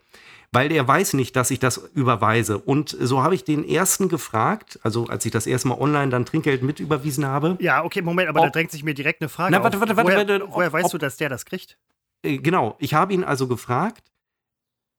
[0.54, 2.58] Weil er weiß nicht, dass ich das überweise.
[2.58, 6.24] Und so habe ich den ersten gefragt, also als ich das erste Mal online dann
[6.24, 7.56] Trinkgeld mit überwiesen habe.
[7.60, 9.96] Ja, okay, Moment, aber Ob- da drängt sich mir direkt eine Frage Na, warte, warte,
[9.96, 11.76] warte, woher, warte, woher weißt ob- du, dass der das kriegt?
[12.22, 14.12] Äh, genau, ich habe ihn also gefragt,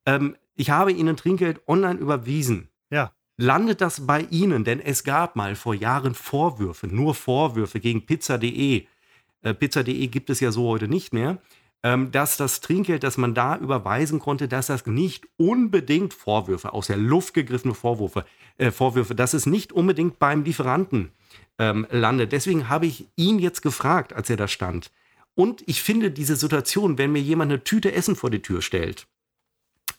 [0.06, 2.70] ähm, ich habe Ihnen Trinkgeld online überwiesen.
[2.90, 3.12] Ja.
[3.38, 4.64] Landet das bei Ihnen?
[4.66, 8.86] Denn es gab mal vor Jahren Vorwürfe, nur Vorwürfe gegen pizza.de.
[9.42, 11.38] Äh, pizza.de gibt es ja so heute nicht mehr.
[11.84, 16.88] Ähm, dass das Trinkgeld, das man da überweisen konnte, dass das nicht unbedingt Vorwürfe, aus
[16.88, 18.26] der Luft gegriffene Vorwürfe,
[18.58, 21.12] äh, Vorwürfe, dass es nicht unbedingt beim Lieferanten
[21.60, 22.32] ähm, landet.
[22.32, 24.92] Deswegen habe ich ihn jetzt gefragt, als er da stand.
[25.36, 29.08] Und ich finde diese Situation, wenn mir jemand eine Tüte Essen vor die Tür stellt,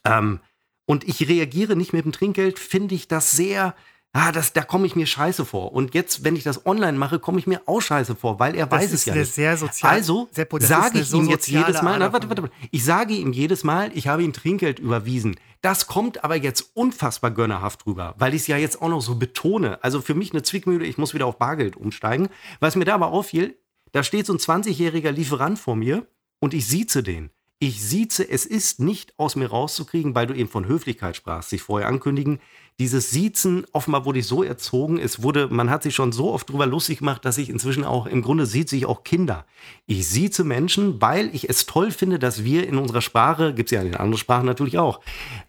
[0.04, 0.40] ähm,
[0.86, 3.74] und ich reagiere nicht mit dem Trinkgeld, finde ich das sehr,
[4.12, 5.72] ah, das, da komme ich mir scheiße vor.
[5.72, 8.66] Und jetzt, wenn ich das online mache, komme ich mir auch scheiße vor, weil er
[8.66, 9.34] Das weiß es ja nicht.
[9.34, 9.92] sehr sozial.
[9.92, 12.84] Also Seppo, sage ich eine ihm so jetzt jedes Mal, na, warte, warte, warte, ich
[12.84, 15.36] sage ihm jedes Mal, ich habe ihm Trinkgeld überwiesen.
[15.60, 19.16] Das kommt aber jetzt unfassbar gönnerhaft rüber, weil ich es ja jetzt auch noch so
[19.16, 19.82] betone.
[19.82, 22.28] Also für mich eine Zwickmühle, ich muss wieder auf Bargeld umsteigen.
[22.60, 23.58] Was mir da aber auffiel,
[23.92, 26.06] da steht so ein 20-jähriger Lieferant vor mir
[26.40, 27.30] und ich sieze den.
[27.58, 31.62] Ich sieze, es ist nicht aus mir rauszukriegen, weil du eben von Höflichkeit sprachst, sich
[31.62, 32.38] vorher ankündigen.
[32.78, 36.50] Dieses Siezen, offenbar wurde ich so erzogen, es wurde, man hat sich schon so oft
[36.50, 39.46] drüber lustig gemacht, dass ich inzwischen auch, im Grunde sieze ich auch Kinder.
[39.86, 43.76] Ich sieze Menschen, weil ich es toll finde, dass wir in unserer Sprache, gibt es
[43.76, 45.00] ja in anderen Sprachen natürlich auch,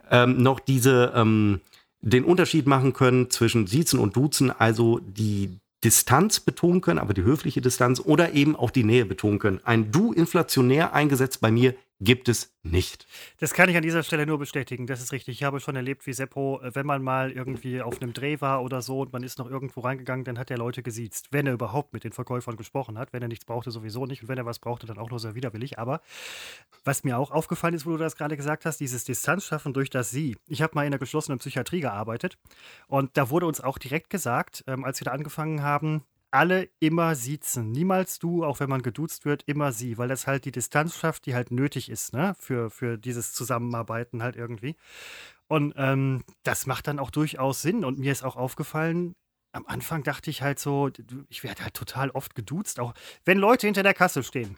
[0.10, 1.60] ähm, noch diese, ähm,
[2.00, 7.24] den Unterschied machen können zwischen Siezen und Duzen, also die Distanz betonen können, aber die
[7.24, 9.60] höfliche Distanz oder eben auch die Nähe betonen können.
[9.66, 13.08] Ein Du inflationär eingesetzt bei mir gibt es nicht.
[13.40, 14.88] Das kann ich an dieser Stelle nur bestätigen.
[14.88, 15.38] Das ist richtig.
[15.38, 18.64] Ich habe schon erlebt, wie Seppo, äh, wenn man mal irgendwie auf einem Dreh war
[18.64, 21.28] oder so und man ist noch irgendwo reingegangen, dann hat er Leute gesiezt.
[21.32, 23.14] Wenn er überhaupt mit den Verkäufern gesprochen hat.
[23.14, 24.22] Wenn er nichts brauchte, sowieso nicht.
[24.22, 25.80] Und wenn er was brauchte, dann auch nur sehr widerwillig.
[25.80, 26.02] Aber
[26.84, 30.12] was mir auch aufgefallen ist, wo du das gerade gesagt hast, dieses Distanzschaffen durch das
[30.12, 30.38] Sie.
[30.48, 32.38] Ich habe mal in der geschlossenen Psychiatrie gearbeitet
[32.88, 37.16] und da wurde uns auch direkt gesagt, ähm, als wir da angefangen haben, alle immer
[37.16, 37.72] siezen.
[37.72, 41.26] Niemals du, auch wenn man geduzt wird, immer sie, weil das halt die Distanz schafft,
[41.26, 42.36] die halt nötig ist, ne?
[42.40, 44.76] Für, für dieses Zusammenarbeiten halt irgendwie.
[45.48, 47.86] Und ähm, das macht dann auch durchaus Sinn.
[47.86, 49.16] Und mir ist auch aufgefallen,
[49.54, 50.90] am Anfang dachte ich halt so,
[51.30, 52.94] ich werde halt total oft geduzt, auch
[53.26, 54.58] wenn Leute hinter der Kasse stehen.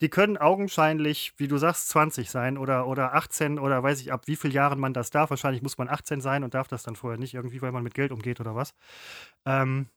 [0.00, 4.26] Die können augenscheinlich, wie du sagst, 20 sein oder, oder 18 oder weiß ich ab
[4.26, 5.30] wie vielen Jahren man das darf.
[5.30, 7.94] Wahrscheinlich muss man 18 sein und darf das dann vorher nicht irgendwie, weil man mit
[7.94, 8.74] Geld umgeht oder was.
[9.44, 9.88] Ähm,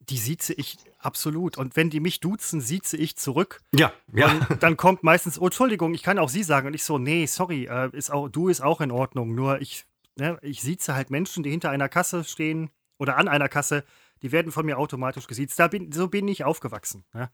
[0.00, 1.56] die sieze ich absolut.
[1.58, 3.60] Und wenn die mich duzen, sieze ich zurück.
[3.74, 4.32] Ja, ja.
[4.48, 6.66] Und dann kommt meistens, oh, Entschuldigung, ich kann auch Sie sagen.
[6.66, 9.34] Und ich so, nee, sorry, äh, ist auch, du ist auch in Ordnung.
[9.34, 9.84] Nur ich,
[10.16, 13.84] ne, ich sieze halt Menschen, die hinter einer Kasse stehen oder an einer Kasse,
[14.22, 15.58] die werden von mir automatisch gesiezt.
[15.58, 17.04] Da bin, so bin ich aufgewachsen.
[17.12, 17.30] Ne?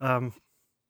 [0.00, 0.32] Ähm,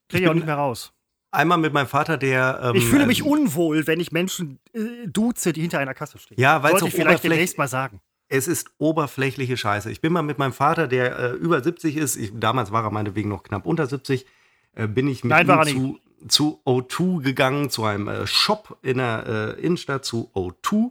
[0.09, 0.92] Kriege ich auch nicht mehr raus.
[1.31, 2.61] Einmal mit meinem Vater, der.
[2.62, 6.18] Ähm, Ich fühle mich äh, unwohl, wenn ich Menschen äh, duze, die hinter einer Kasse
[6.18, 6.38] stehen.
[6.38, 8.00] Ja, auch ich vielleicht demnächst mal sagen.
[8.29, 9.91] Es ist oberflächliche Scheiße.
[9.91, 12.91] Ich bin mal mit meinem Vater, der äh, über 70 ist, ich, damals war er
[12.91, 14.27] meinetwegen noch knapp unter 70,
[14.75, 18.99] äh, bin ich mit Nein, ihm zu, zu O2 gegangen, zu einem äh, Shop in
[18.99, 20.91] der äh, Innenstadt, zu O2.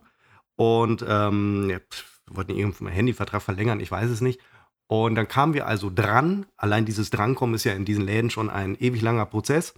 [0.55, 4.39] Und ähm, ja, pf, wir wollten irgendeinen Handyvertrag verlängern, ich weiß es nicht.
[4.87, 6.45] Und dann kamen wir also dran.
[6.55, 9.73] Allein dieses Drankommen ist ja in diesen Läden schon ein ewig langer Prozess.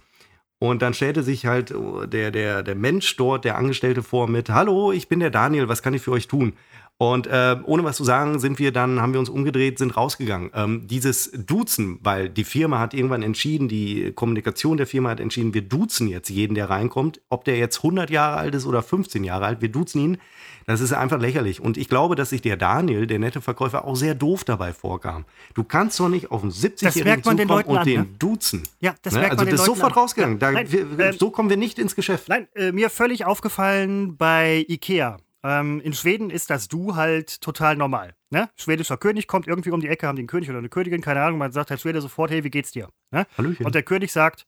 [0.58, 4.50] Und dann stellte sich halt äh, der, der, der Mensch dort, der Angestellte vor mit,
[4.50, 6.54] hallo, ich bin der Daniel, was kann ich für euch tun?
[6.98, 10.50] Und äh, ohne was zu sagen, sind wir dann, haben wir uns umgedreht, sind rausgegangen.
[10.54, 15.52] Ähm, dieses Duzen, weil die Firma hat irgendwann entschieden, die Kommunikation der Firma hat entschieden,
[15.52, 19.24] wir duzen jetzt jeden, der reinkommt, ob der jetzt 100 Jahre alt ist oder 15
[19.24, 20.18] Jahre alt, wir duzen ihn.
[20.66, 21.60] Das ist einfach lächerlich.
[21.60, 25.24] Und ich glaube, dass sich der Daniel, der nette Verkäufer, auch sehr doof dabei vorkam.
[25.54, 28.08] Du kannst doch nicht auf einen 70-Jährigen zukommen Leuten und an, den ne?
[28.18, 28.62] duzen.
[28.80, 29.20] Ja, das ne?
[29.20, 29.98] merkt Also man den ist Leuten sofort an.
[29.98, 30.38] rausgegangen.
[30.38, 32.28] Ja, Da, nein, wir, ähm, so kommen wir nicht ins Geschäft.
[32.28, 35.18] Nein, äh, mir völlig aufgefallen bei Ikea.
[35.46, 38.16] Ähm, in Schweden ist das Du halt total normal.
[38.30, 38.50] Ne?
[38.56, 41.38] Schwedischer König kommt irgendwie um die Ecke, haben den König oder eine Königin, keine Ahnung,
[41.38, 42.88] man sagt halt Schwede sofort, hey, wie geht's dir?
[43.12, 43.26] Ne?
[43.38, 43.64] Hallöchen.
[43.64, 44.44] Und der König sagt,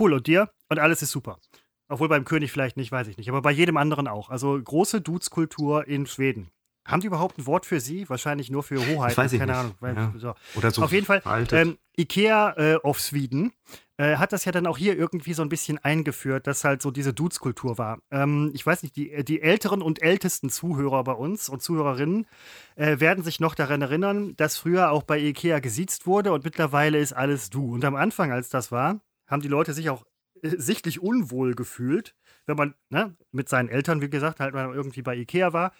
[0.00, 0.50] cool, und dir?
[0.70, 1.38] Und alles ist super.
[1.88, 4.30] Obwohl beim König vielleicht nicht, weiß ich nicht, aber bei jedem anderen auch.
[4.30, 6.48] Also große Dudes-Kultur in Schweden.
[6.86, 8.08] Haben die überhaupt ein Wort für sie?
[8.08, 9.10] Wahrscheinlich nur für Hoheit.
[9.10, 9.82] Das weiß ich keine nicht.
[9.82, 10.12] Ahnung.
[10.14, 10.14] Ja.
[10.16, 10.34] so.
[10.54, 13.52] Oder so Auf jeden Fall, ähm, Ikea äh, of Sweden
[13.98, 16.90] äh, hat das ja dann auch hier irgendwie so ein bisschen eingeführt, dass halt so
[16.90, 17.98] diese Dudes-Kultur war.
[18.10, 22.26] Ähm, ich weiß nicht, die, die älteren und ältesten Zuhörer bei uns und Zuhörerinnen
[22.76, 26.98] äh, werden sich noch daran erinnern, dass früher auch bei Ikea gesiezt wurde und mittlerweile
[26.98, 27.74] ist alles du.
[27.74, 30.06] Und am Anfang, als das war, haben die Leute sich auch
[30.42, 32.14] äh, sichtlich unwohl gefühlt,
[32.48, 35.72] wenn man ne, mit seinen Eltern, wie gesagt, halt mal irgendwie bei Ikea war.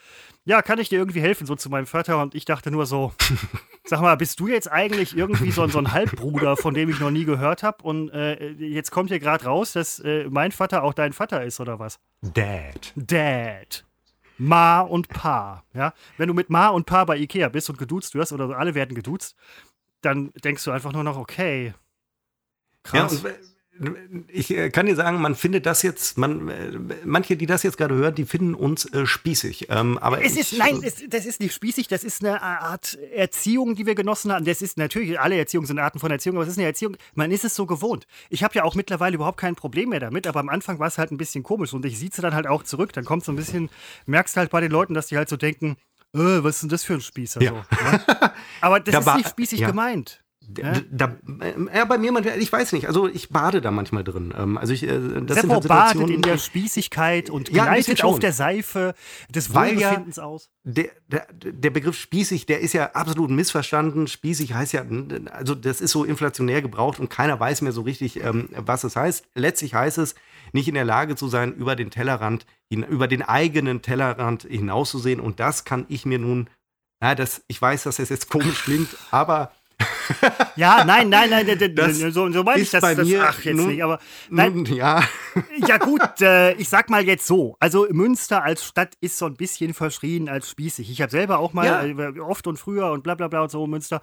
[0.45, 2.23] Ja, kann ich dir irgendwie helfen, so zu meinem Vater?
[2.23, 3.13] Und ich dachte nur so,
[3.85, 7.01] sag mal, bist du jetzt eigentlich irgendwie so, ein- so ein Halbbruder, von dem ich
[7.01, 7.83] noch nie gehört habe?
[7.83, 11.59] Und äh, jetzt kommt hier gerade raus, dass äh, mein Vater auch dein Vater ist,
[11.59, 11.99] oder was?
[12.23, 12.93] Dad.
[12.95, 13.85] Dad.
[14.37, 15.65] Ma und Pa.
[15.75, 15.95] Ja?
[16.17, 18.95] Wenn du mit Ma und Pa bei Ikea bist und geduzt wirst, oder alle werden
[18.95, 19.35] geduzt,
[20.03, 21.75] dann denkst du einfach nur noch, okay.
[22.85, 23.23] Krass.
[23.23, 23.31] Ja,
[24.29, 27.77] ich äh, kann dir sagen, man findet das jetzt, man, äh, manche, die das jetzt
[27.79, 29.69] gerade hören, die finden uns äh, spießig.
[29.71, 32.99] Ähm, aber Es ich, ist, nein, es, das ist nicht spießig, das ist eine Art
[33.15, 34.45] Erziehung, die wir genossen haben.
[34.45, 37.31] Das ist natürlich, alle Erziehungen sind Arten von Erziehung, aber es ist eine Erziehung, man
[37.31, 38.07] ist es so gewohnt.
[38.31, 40.99] Ich habe ja auch mittlerweile überhaupt kein Problem mehr damit, aber am Anfang war es
[40.99, 42.93] halt ein bisschen komisch und ich sieze dann halt auch zurück.
[42.93, 43.71] Dann kommt so ein bisschen,
[44.07, 45.77] merkst halt bei den Leuten, dass die halt so denken,
[46.15, 47.43] äh, was ist denn das für ein Spießer?
[47.43, 47.51] Ja.
[47.51, 48.33] So, ne?
[48.61, 49.69] Aber das Da ist war- nicht spießig ja.
[49.69, 50.23] gemeint.
[50.51, 51.15] D- Da,
[51.75, 54.33] ja, bei mir ich weiß nicht, also ich bade da manchmal drin.
[54.37, 58.03] Ähm, also ich, äh, das sind Seppo halt badet in der Spießigkeit und Ja, gleitet
[58.03, 58.95] auf der Seife
[59.29, 60.49] des ja- Wohlbefindens aus.
[60.65, 64.07] der, der, der Begriff spießig, der ist ja absolut missverstanden.
[64.07, 64.85] Spießig heißt ja,
[65.33, 68.97] also das ist so inflationär gebraucht und keiner weiß mehr so richtig, ähm, was es
[68.97, 69.27] heißt.
[69.35, 70.15] Letztlich heißt es,
[70.53, 75.21] nicht in der Lage zu sein, über den Tellerrand, über den eigenen Tellerrand hinauszusehen.
[75.21, 76.49] Und das kann ich mir nun,
[77.03, 79.53] ja, das, ich weiß, dass das jetzt komisch klingt, aber
[80.57, 82.81] Ja, nein, nein, nein, Das so, so meine ich das.
[82.81, 83.99] bei das mir ach, jetzt nun- nicht, aber
[84.31, 85.03] nein, nun, ja,
[85.69, 87.57] Ja gut, äh, ich sag mal jetzt so.
[87.61, 90.91] Also Münster als Stadt ist so ein bisschen verschrien als spießig.
[90.91, 91.85] Ich habe selber auch mal Ja.
[91.85, 94.01] äh, oft und früher und bla bla bla und so Münster.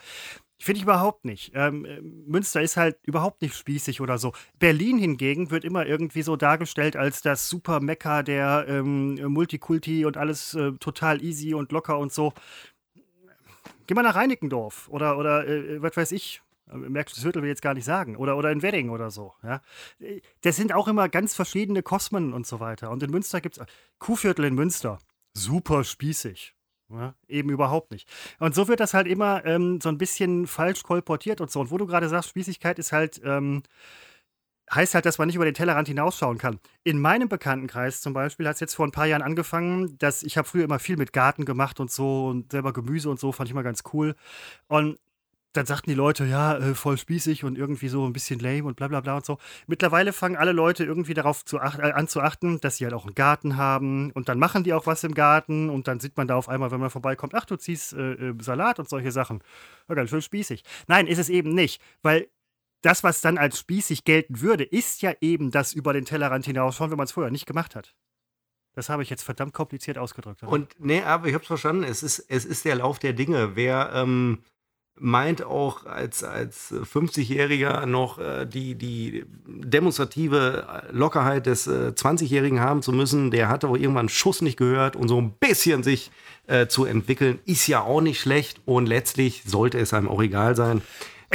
[0.58, 1.52] Finde ich überhaupt nicht.
[1.54, 4.32] Ähm, äh, Münster ist halt überhaupt nicht spießig oder so.
[4.58, 10.16] Berlin hingegen wird immer irgendwie so dargestellt als das super Mekka der ähm, Multikulti und
[10.16, 12.32] alles äh, total easy und locker und so.
[13.88, 16.42] Geh mal nach Reinickendorf oder, oder äh, was weiß ich.
[16.72, 18.16] Äh, Merkst du, das Viertel will jetzt gar nicht sagen.
[18.16, 19.34] Oder, oder in Wedding oder so.
[19.44, 19.62] Ja?
[20.42, 22.92] Das sind auch immer ganz verschiedene Kosmen und so weiter.
[22.92, 23.66] Und in Münster gibt es
[24.00, 25.00] Kuhviertel in Münster.
[25.34, 26.56] Super spießig.
[26.90, 28.08] Ja, eben überhaupt nicht.
[28.40, 31.60] Und so wird das halt immer ähm, so ein bisschen falsch kolportiert und so.
[31.60, 33.64] Und wo du gerade sagst, Spießigkeit ist halt, ähm,
[34.74, 36.60] heißt halt, dass man nicht über den Tellerrand hinausschauen kann.
[36.84, 40.38] In meinem Bekanntenkreis zum Beispiel hat es jetzt vor ein paar Jahren angefangen, dass ich
[40.38, 43.48] habe früher immer viel mit Garten gemacht und so und selber Gemüse und so, fand
[43.48, 44.16] ich immer ganz cool.
[44.68, 44.98] Und
[45.56, 48.76] dann sagten die Leute, ja, äh, voll spießig und irgendwie so ein bisschen lame und
[48.76, 49.38] bla bla bla und so.
[49.68, 52.94] Mittlerweile fangen alle Leute irgendwie darauf zu ach äh, an zu achten, dass sie halt
[52.94, 56.18] auch einen Garten haben und dann machen die auch was im Garten und dann sieht
[56.18, 59.12] man da auf einmal, wenn man vorbeikommt, ach, du ziehst äh, äh, Salat und solche
[59.12, 59.42] Sachen.
[59.88, 60.64] Ja, ganz schön spießig.
[60.88, 62.28] Nein, ist es eben nicht, weil
[62.82, 66.92] das, was dann als spießig gelten würde, ist ja eben das über den Tellerrand hinausschauen,
[66.92, 67.96] wenn man es vorher nicht gemacht hat.
[68.74, 70.44] Das habe ich jetzt verdammt kompliziert ausgedrückt.
[70.44, 70.52] oder?
[70.52, 71.84] Und nee, aber ich hab's verstanden.
[71.84, 73.56] Es ist, es ist der Lauf der Dinge.
[73.56, 74.44] Wer ähm,
[74.98, 82.82] meint auch als, als 50-Jähriger noch äh, die, die demonstrative Lockerheit des äh, 20-Jährigen haben
[82.82, 86.12] zu müssen, der hat aber irgendwann einen Schuss nicht gehört und so ein bisschen sich
[86.48, 90.56] äh, zu entwickeln, ist ja auch nicht schlecht und letztlich sollte es einem auch egal
[90.56, 90.82] sein,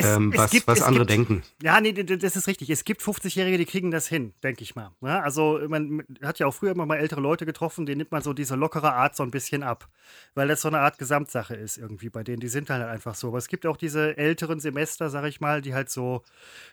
[0.05, 1.43] Es- ähm, was, gibt- was andere gibt- denken.
[1.63, 2.71] Ja, nee, das ist richtig.
[2.71, 4.91] Es gibt 50-Jährige, die kriegen das hin, denke ich mal.
[5.01, 8.23] Ja, also man hat ja auch früher immer mal ältere Leute getroffen, denen nimmt man
[8.23, 9.89] so diese lockere Art so ein bisschen ab.
[10.35, 12.41] Weil das so eine Art Gesamtsache ist irgendwie bei denen.
[12.41, 13.29] Die sind halt einfach so.
[13.29, 16.23] Aber es gibt auch diese älteren Semester, sag ich mal, die halt so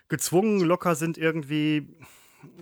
[0.08, 1.88] gezwungen locker sind irgendwie.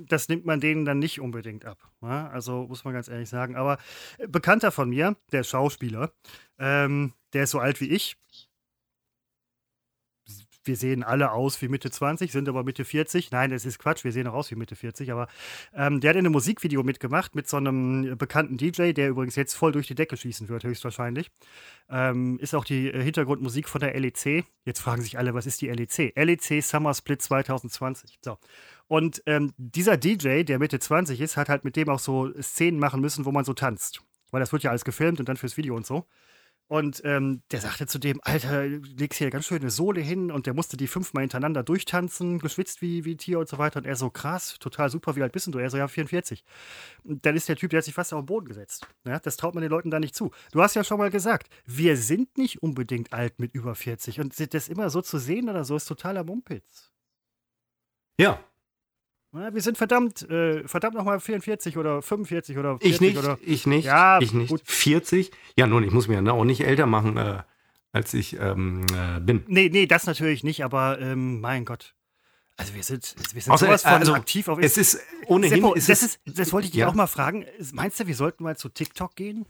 [0.07, 1.77] Das nimmt man denen dann nicht unbedingt ab.
[2.01, 3.55] Ja, also muss man ganz ehrlich sagen.
[3.55, 3.77] Aber
[4.17, 6.11] äh, Bekannter von mir, der Schauspieler,
[6.57, 8.15] ähm, der ist so alt wie ich,
[10.67, 13.31] wir sehen alle aus wie Mitte 20, sind aber Mitte 40.
[13.31, 15.27] Nein, das ist Quatsch, wir sehen auch aus wie Mitte 40, aber
[15.73, 19.53] ähm, der hat in einem Musikvideo mitgemacht mit so einem bekannten DJ, der übrigens jetzt
[19.53, 21.31] voll durch die Decke schießen wird, höchstwahrscheinlich.
[21.89, 24.45] Ähm, ist auch die äh, Hintergrundmusik von der LEC.
[24.65, 26.13] Jetzt fragen sich alle, was ist die LEC?
[26.15, 28.19] LEC Summer Split 2020.
[28.23, 28.37] So.
[28.87, 32.79] Und ähm, dieser DJ, der Mitte 20 ist, hat halt mit dem auch so Szenen
[32.79, 34.01] machen müssen, wo man so tanzt.
[34.31, 36.05] Weil das wird ja alles gefilmt und dann fürs Video und so.
[36.67, 40.47] Und ähm, der sagte zu dem, Alter, legst hier ganz schön eine Sohle hin und
[40.47, 43.77] der musste die fünfmal hintereinander durchtanzen, geschwitzt wie, wie Tier und so weiter.
[43.77, 45.59] Und er so, krass, total super, wie alt bist du?
[45.59, 46.43] Er so, ja, 44.
[47.03, 48.87] Und dann ist der Typ, der hat sich fast auf den Boden gesetzt.
[49.05, 50.31] Ja, das traut man den Leuten da nicht zu.
[50.51, 54.19] Du hast ja schon mal gesagt, wir sind nicht unbedingt alt mit über 40.
[54.19, 56.91] Und das immer so zu sehen oder so, ist totaler Mumpitz.
[58.17, 58.39] Ja,
[59.35, 63.37] wir sind verdammt, äh, verdammt nochmal 44 oder 45 oder 40 ich nicht, oder.
[63.41, 63.85] Ich nicht.
[63.85, 64.49] Ja, ich nicht.
[64.49, 64.61] Gut.
[64.65, 65.31] 40?
[65.57, 67.43] Ja, nun, ich muss mir auch nicht älter machen, äh,
[67.91, 69.43] als ich ähm, äh, bin.
[69.47, 71.95] Nee, nee, das natürlich nicht, aber ähm, mein Gott.
[72.57, 75.55] Also wir sind, wir sind Außer, sowas von also, aktiv auf Es ist ohnehin.
[75.55, 76.87] Seppo, ist das, ist, das wollte ich dich ja.
[76.87, 77.45] auch mal fragen.
[77.73, 79.45] Meinst du, wir sollten mal zu TikTok gehen?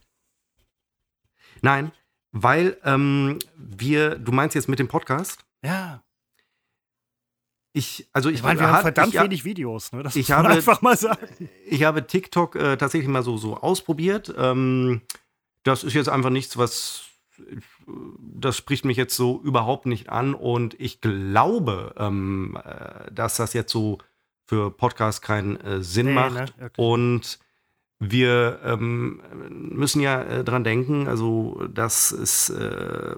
[1.61, 1.91] Nein,
[2.31, 5.45] weil ähm, wir, du meinst jetzt mit dem Podcast?
[5.63, 6.03] Ja.
[7.77, 10.01] Ich, also ich, Ich meine, wir haben hat- verdammt ich, wenig Videos, ne?
[10.01, 11.49] Das ich muss man habe- einfach mal sagen.
[11.67, 14.33] Ich habe TikTok äh, tatsächlich mal so, so ausprobiert.
[14.37, 15.01] Ähm,
[15.63, 17.01] das ist jetzt einfach nichts, was.
[18.17, 20.33] Das spricht mich jetzt so überhaupt nicht an.
[20.35, 23.97] Und ich glaube, ähm, äh, dass das jetzt so
[24.47, 26.33] für Podcasts keinen äh, Sinn Nee, macht.
[26.33, 26.45] ne?
[26.61, 26.69] Okay.
[26.81, 27.39] Und
[27.99, 33.15] wir ähm, müssen ja äh, dran denken, also dass es, äh,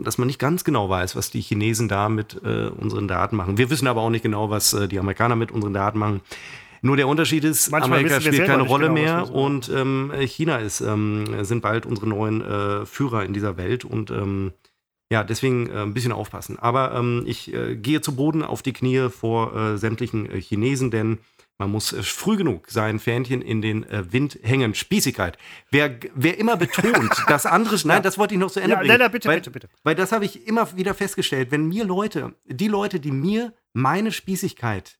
[0.00, 3.58] dass man nicht ganz genau weiß, was die Chinesen da mit äh, unseren Daten machen.
[3.58, 6.20] Wir wissen aber auch nicht genau, was äh, die Amerikaner mit unseren Daten machen.
[6.82, 10.80] Nur der Unterschied ist, Manchmal Amerika spielt keine Rolle genau, mehr und ähm, China ist,
[10.80, 14.52] ähm, sind bald unsere neuen äh, Führer in dieser Welt und ähm,
[15.12, 16.58] ja, deswegen äh, ein bisschen aufpassen.
[16.58, 21.18] Aber ähm, ich äh, gehe zu Boden auf die Knie vor äh, sämtlichen Chinesen, denn
[21.62, 24.74] man muss äh, früh genug sein Fähnchen in den äh, Wind hängen.
[24.74, 25.38] Spießigkeit.
[25.70, 28.88] Wer, wer immer betont, dass andere, nein, das wollte ich noch zu Ende Ja, bringen.
[28.88, 29.68] nein, nein, bitte, weil, bitte, bitte.
[29.84, 31.50] Weil das habe ich immer wieder festgestellt.
[31.52, 34.98] Wenn mir Leute, die Leute, die mir meine Spießigkeit,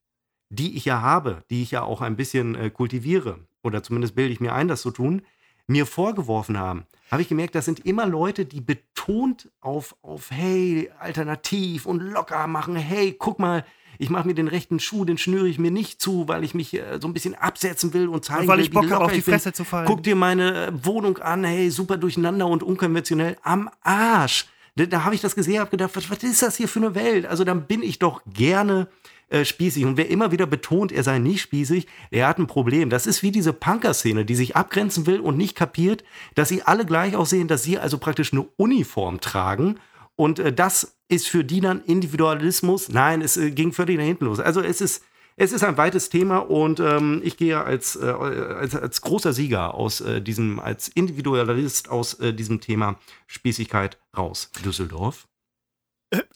[0.51, 4.33] die ich ja habe, die ich ja auch ein bisschen äh, kultiviere, oder zumindest bilde
[4.33, 5.23] ich mir ein, das zu tun,
[5.67, 10.91] mir vorgeworfen haben, habe ich gemerkt, das sind immer Leute, die betont auf, auf hey,
[10.99, 13.65] alternativ und locker machen, hey, guck mal,
[14.03, 16.75] ich mache mir den rechten Schuh, den schnüre ich mir nicht zu, weil ich mich
[16.75, 19.13] äh, so ein bisschen absetzen will und zeigen Und weil will, ich Bock habe, auf
[19.13, 19.35] die ich bin.
[19.35, 19.87] Fresse zu fallen.
[19.87, 23.37] Guck dir meine äh, Wohnung an, hey, super durcheinander und unkonventionell.
[23.43, 24.47] Am Arsch.
[24.75, 26.97] Da, da habe ich das gesehen, habe gedacht, was, was ist das hier für eine
[26.97, 27.27] Welt?
[27.27, 28.89] Also dann bin ich doch gerne
[29.29, 29.85] äh, spießig.
[29.85, 32.91] Und wer immer wieder betont, er sei nicht spießig, der hat ein Problem.
[32.91, 36.03] Das ist wie diese Punker-Szene, die sich abgrenzen will und nicht kapiert,
[36.35, 39.79] dass sie alle gleich aussehen, dass sie also praktisch eine Uniform tragen.
[40.17, 42.89] Und äh, das ist für die dann Individualismus.
[42.89, 44.41] Nein, es äh, ging völlig nach hinten los.
[44.41, 45.05] Also es ist,
[45.37, 49.75] es ist ein weites Thema und ähm, ich gehe als, äh, als, als großer Sieger
[49.75, 54.51] aus äh, diesem, als Individualist aus äh, diesem Thema Spießigkeit raus.
[54.65, 55.27] Düsseldorf.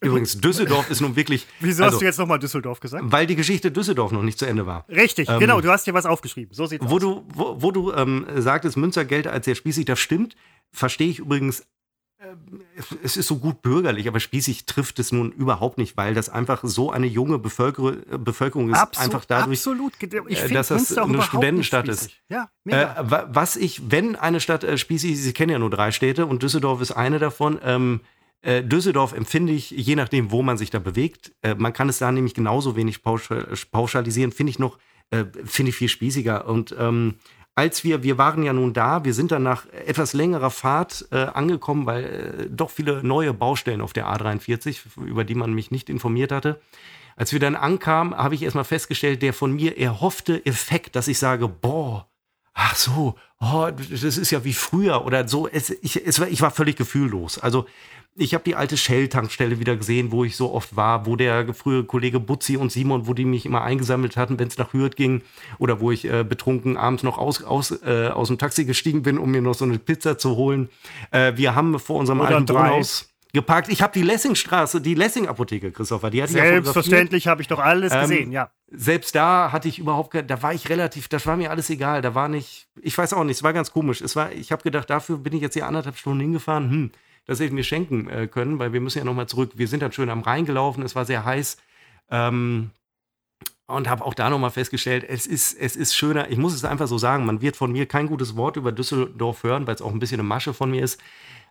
[0.00, 3.04] Übrigens, Düsseldorf ist nun wirklich, Wieso also, hast du jetzt nochmal Düsseldorf gesagt?
[3.06, 4.86] weil die Geschichte Düsseldorf noch nicht zu Ende war.
[4.88, 6.54] Richtig, Ähm, genau, du hast dir was aufgeschrieben.
[6.54, 7.00] So sieht's Wo aus.
[7.00, 10.36] du, wo, wo du ähm, sagtest, Münzer gelte als sehr spießig, das stimmt.
[10.72, 11.66] Verstehe ich übrigens.
[12.20, 12.62] Ähm,
[13.02, 16.60] Es ist so gut bürgerlich, aber spießig trifft es nun überhaupt nicht, weil das einfach
[16.62, 18.78] so eine junge Bevölker Bevölkerung ist.
[18.78, 19.92] Absolut, einfach dadurch, absolut.
[20.02, 22.10] Äh, finde dass das eine Studentenstadt ist.
[22.28, 25.92] Ja, Äh, was ich, wenn eine Stadt äh, spießig ist, Sie kennen ja nur drei
[25.92, 27.58] Städte und Düsseldorf ist eine davon.
[27.62, 28.00] Ähm,
[28.42, 31.98] äh, Düsseldorf empfinde ich, je nachdem, wo man sich da bewegt, äh, man kann es
[31.98, 34.78] da nämlich genauso wenig pauschal, pauschalisieren, finde ich noch,
[35.10, 36.46] äh, finde ich viel spießiger.
[36.46, 37.14] Und ähm,
[37.56, 41.16] als wir, wir waren ja nun da, wir sind dann nach etwas längerer Fahrt äh,
[41.16, 45.88] angekommen, weil äh, doch viele neue Baustellen auf der A43, über die man mich nicht
[45.88, 46.60] informiert hatte.
[47.16, 51.18] Als wir dann ankamen, habe ich erstmal festgestellt, der von mir erhoffte Effekt, dass ich
[51.18, 52.06] sage, boah,
[52.52, 55.48] ach so, oh, das ist ja wie früher oder so.
[55.48, 57.38] Es, ich, es ich war völlig gefühllos.
[57.38, 57.66] Also
[58.18, 61.84] ich habe die alte Shell-Tankstelle wieder gesehen, wo ich so oft war, wo der frühere
[61.84, 65.22] Kollege Butzi und Simon, wo die mich immer eingesammelt hatten, wenn es nach Hürth ging
[65.58, 69.18] oder wo ich äh, betrunken abends noch aus, aus, äh, aus dem Taxi gestiegen bin,
[69.18, 70.68] um mir noch so eine Pizza zu holen.
[71.10, 72.48] Äh, wir haben vor unserem Oder alten.
[72.48, 73.68] Wohnhaus geparkt.
[73.68, 76.38] Ich habe die Lessingstraße, die Lessing-Apotheke, Christopher, die hatte ich.
[76.38, 78.50] Selbstverständlich habe ich doch alles Ähm, gesehen, ja.
[78.70, 82.00] selbst da hatte ich überhaupt, da war ich relativ, das war mir alles egal.
[82.02, 84.00] Da war nicht, ich weiß auch nicht, es war ganz komisch.
[84.00, 86.70] Es war, ich habe gedacht, dafür bin ich jetzt hier anderthalb Stunden hingefahren.
[86.70, 86.90] Hm,
[87.26, 89.52] das hätte ich mir schenken äh, können, weil wir müssen ja nochmal zurück.
[89.54, 91.56] Wir sind dann schön am Rhein gelaufen, es war sehr heiß.
[92.10, 92.70] Ähm,
[93.66, 96.86] und habe auch da nochmal festgestellt, es ist, es ist schöner, ich muss es einfach
[96.86, 99.92] so sagen, man wird von mir kein gutes Wort über Düsseldorf hören, weil es auch
[99.92, 101.00] ein bisschen eine Masche von mir ist.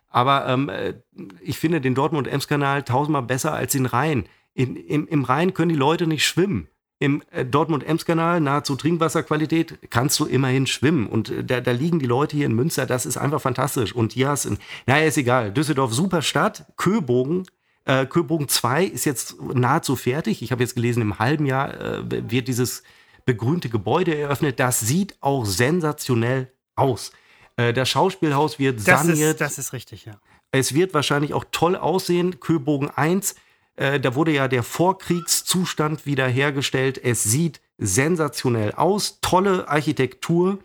[0.08, 0.94] Aber ähm, äh,
[1.42, 4.26] ich finde den Dortmund-Ems-Kanal tausendmal besser als den Rhein.
[4.54, 6.68] In, im, Im Rhein können die Leute nicht schwimmen.
[6.98, 11.06] Im äh, Dortmund-Ems-Kanal, nahezu Trinkwasserqualität, kannst du immerhin schwimmen.
[11.06, 13.94] Und äh, da, da liegen die Leute hier in Münster, das ist einfach fantastisch.
[13.94, 15.52] Und hier hast du, naja, ist egal.
[15.52, 16.64] Düsseldorf, super Stadt.
[16.76, 17.46] Köbogen,
[17.84, 20.40] äh, Köbogen 2 ist jetzt nahezu fertig.
[20.42, 22.82] Ich habe jetzt gelesen, im halben Jahr äh, wird dieses
[23.26, 24.58] begrünte Gebäude eröffnet.
[24.58, 27.12] Das sieht auch sensationell aus.
[27.56, 29.32] Äh, das Schauspielhaus wird Das saniert.
[29.32, 30.14] ist, das ist richtig, ja.
[30.52, 32.40] Es wird wahrscheinlich auch toll aussehen.
[32.40, 33.34] Köbogen 1,
[33.76, 37.02] äh, da wurde ja der Vorkriegszustand wiederhergestellt.
[37.02, 40.58] Es sieht sensationell aus, tolle Architektur.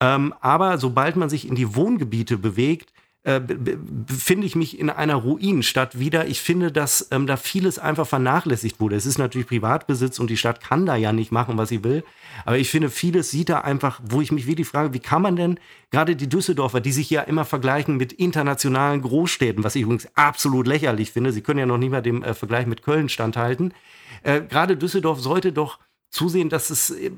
[0.00, 2.92] Ähm, aber sobald man sich in die Wohngebiete bewegt,
[3.26, 6.28] äh, be- be- befinde ich mich in einer Ruinenstadt wieder.
[6.28, 8.94] Ich finde, dass ähm, da vieles einfach vernachlässigt wurde.
[8.94, 12.04] Es ist natürlich Privatbesitz und die Stadt kann da ja nicht machen, was sie will.
[12.44, 15.34] Aber ich finde, vieles sieht da einfach, wo ich mich wirklich frage, wie kann man
[15.34, 15.58] denn
[15.90, 20.68] gerade die Düsseldorfer, die sich ja immer vergleichen mit internationalen Großstädten, was ich übrigens absolut
[20.68, 23.74] lächerlich finde, sie können ja noch nicht mal dem äh, Vergleich mit Köln standhalten.
[24.22, 27.10] Äh, gerade Düsseldorf sollte doch zusehen, dass es äh,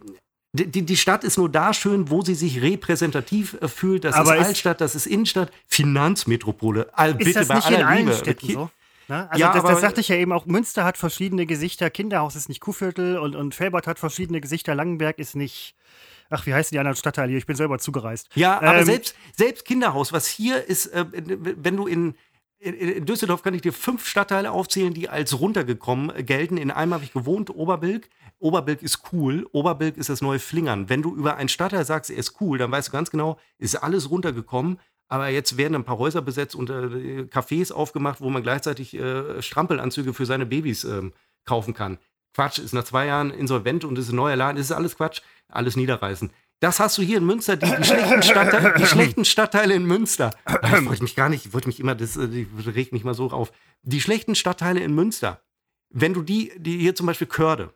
[0.53, 4.05] die, die- Stadt ist nur da schön, wo sie sich repräsentativ äh, fühlt.
[4.05, 6.89] Das Aber ist Altstadt, das ist Innenstadt, Finanzmetropole.
[6.93, 8.17] All, Ist bitte das bei nicht in aller allen Liebe.
[8.17, 8.71] Städten so?
[9.09, 9.31] Ne?
[9.31, 12.49] Also Ja, das, das sagte ich ja eben auch, Münster hat verschiedene Gesichter, Kinderhaus ist
[12.49, 15.75] nicht Kuhviertel und, und Felbert hat verschiedene Gesichter, Langenberg ist nicht,
[16.31, 17.39] ach, wie heißen die anderen Stadtteile hier?
[17.39, 18.29] Ich bin selber zugereist.
[18.35, 22.15] Ja, aber Ähm, selbst, selbst Kinderhaus, was hier ist, äh, wenn du in,
[22.59, 26.57] in, in Düsseldorf kann ich dir fünf Stadtteile aufzählen, die als runtergekommen äh, gelten.
[26.59, 28.09] In einem habe ich gewohnt, Oberbilk.
[28.41, 29.47] Oberbilk ist cool.
[29.53, 30.89] Oberbilk ist das neue Flingern.
[30.89, 33.77] Wenn du über einen Stadtteil sagst, er ist cool, dann weißt du ganz genau, ist
[33.77, 34.79] alles runtergekommen.
[35.09, 39.41] Aber jetzt werden ein paar Häuser besetzt und äh, Cafés aufgemacht, wo man gleichzeitig äh,
[39.41, 41.15] Strampelanzüge für seine Babys ähm,
[41.47, 41.99] kaufen kann.
[42.35, 44.57] Quatsch, ist nach zwei Jahren insolvent und ist ein neuer Laden.
[44.59, 46.31] Das ist alles Quatsch, alles niederreißen.
[46.61, 50.33] Das hast du hier in Münster, die, die, schlechten, Stadtteile, die schlechten Stadtteile in Münster.
[50.79, 53.31] Ich wollte mich gar nicht, ich wollte mich immer, das äh, regt mich mal so
[53.31, 53.53] auf.
[53.83, 55.41] Die schlechten Stadtteile in Münster,
[55.91, 57.73] wenn du die, die hier zum Beispiel Körde,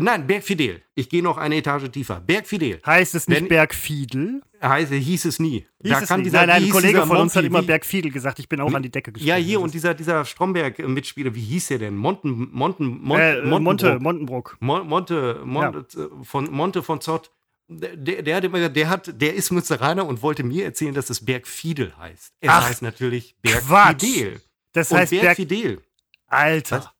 [0.00, 2.20] nein, Bergfidel, ich gehe noch eine Etage tiefer.
[2.20, 4.40] Bergfidel, Heißt es nicht Wenn- Bergfiedel?
[4.62, 5.66] heißt, hieß es nie.
[5.82, 6.26] Hieß es nicht.
[6.26, 8.82] dieser- nein, nein, ein Kollege von uns hat immer Bergfiedel gesagt, ich bin auch an
[8.82, 9.28] die Decke gesprungen.
[9.28, 11.96] Ja, hier und dieser, dieser Stromberg-Mitspieler, wie hieß der denn?
[11.96, 14.02] Monten, Monten, Mon- ist, äh, äh, Monte, Montenbrock.
[14.02, 14.56] Montenbrock.
[14.60, 17.30] Mon- Monte, Monte, äh, von, Monte von Zott,
[17.68, 21.10] der, der, hat immer gesagt, der, hat, der ist Münsteraner und wollte mir erzählen, dass
[21.10, 22.32] es Bergfiedel heißt.
[22.40, 23.34] Es Ach, heißt natürlich.
[23.42, 24.40] Bergfidel.
[24.72, 25.80] Das heißt Berg, Bergfidel.
[26.28, 26.78] Alter.
[26.78, 26.90] Was?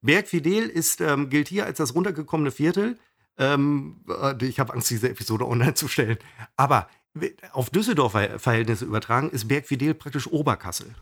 [0.00, 2.98] Bergfidel ist, ähm, gilt hier als das runtergekommene Viertel.
[3.36, 6.18] Ähm, äh, ich habe Angst, diese Episode online zu stellen.
[6.56, 10.94] Aber w- auf Düsseldorfer Verhältnisse übertragen ist Bergfidel praktisch Oberkassel.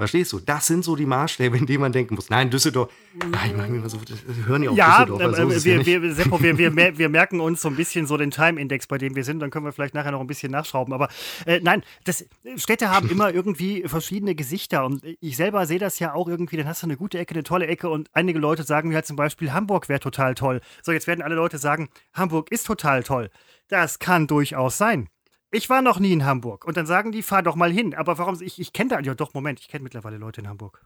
[0.00, 0.40] Verstehst du?
[0.40, 2.30] Das sind so die Maßstäbe, in denen man denken muss.
[2.30, 2.90] Nein, Düsseldorf.
[3.30, 3.98] Nein, mich immer so,
[4.46, 7.60] hören ja auch Ja, so ähm, ja wir, wir, Seppo, wir, wir, wir merken uns
[7.60, 9.40] so ein bisschen so den Time-Index, bei dem wir sind.
[9.40, 10.94] Dann können wir vielleicht nachher noch ein bisschen nachschrauben.
[10.94, 11.10] Aber
[11.44, 12.24] äh, nein, das,
[12.56, 14.86] Städte haben immer irgendwie verschiedene Gesichter.
[14.86, 16.56] Und ich selber sehe das ja auch irgendwie.
[16.56, 17.90] Dann hast du eine gute Ecke, eine tolle Ecke.
[17.90, 20.62] Und einige Leute sagen mir halt zum Beispiel, Hamburg wäre total toll.
[20.82, 23.28] So, jetzt werden alle Leute sagen, Hamburg ist total toll.
[23.68, 25.10] Das kann durchaus sein.
[25.52, 26.64] Ich war noch nie in Hamburg.
[26.64, 27.94] Und dann sagen die, fahr doch mal hin.
[27.94, 28.40] Aber warum?
[28.40, 30.84] Ich, ich kenne da, ja doch, Moment, ich kenne mittlerweile Leute in Hamburg.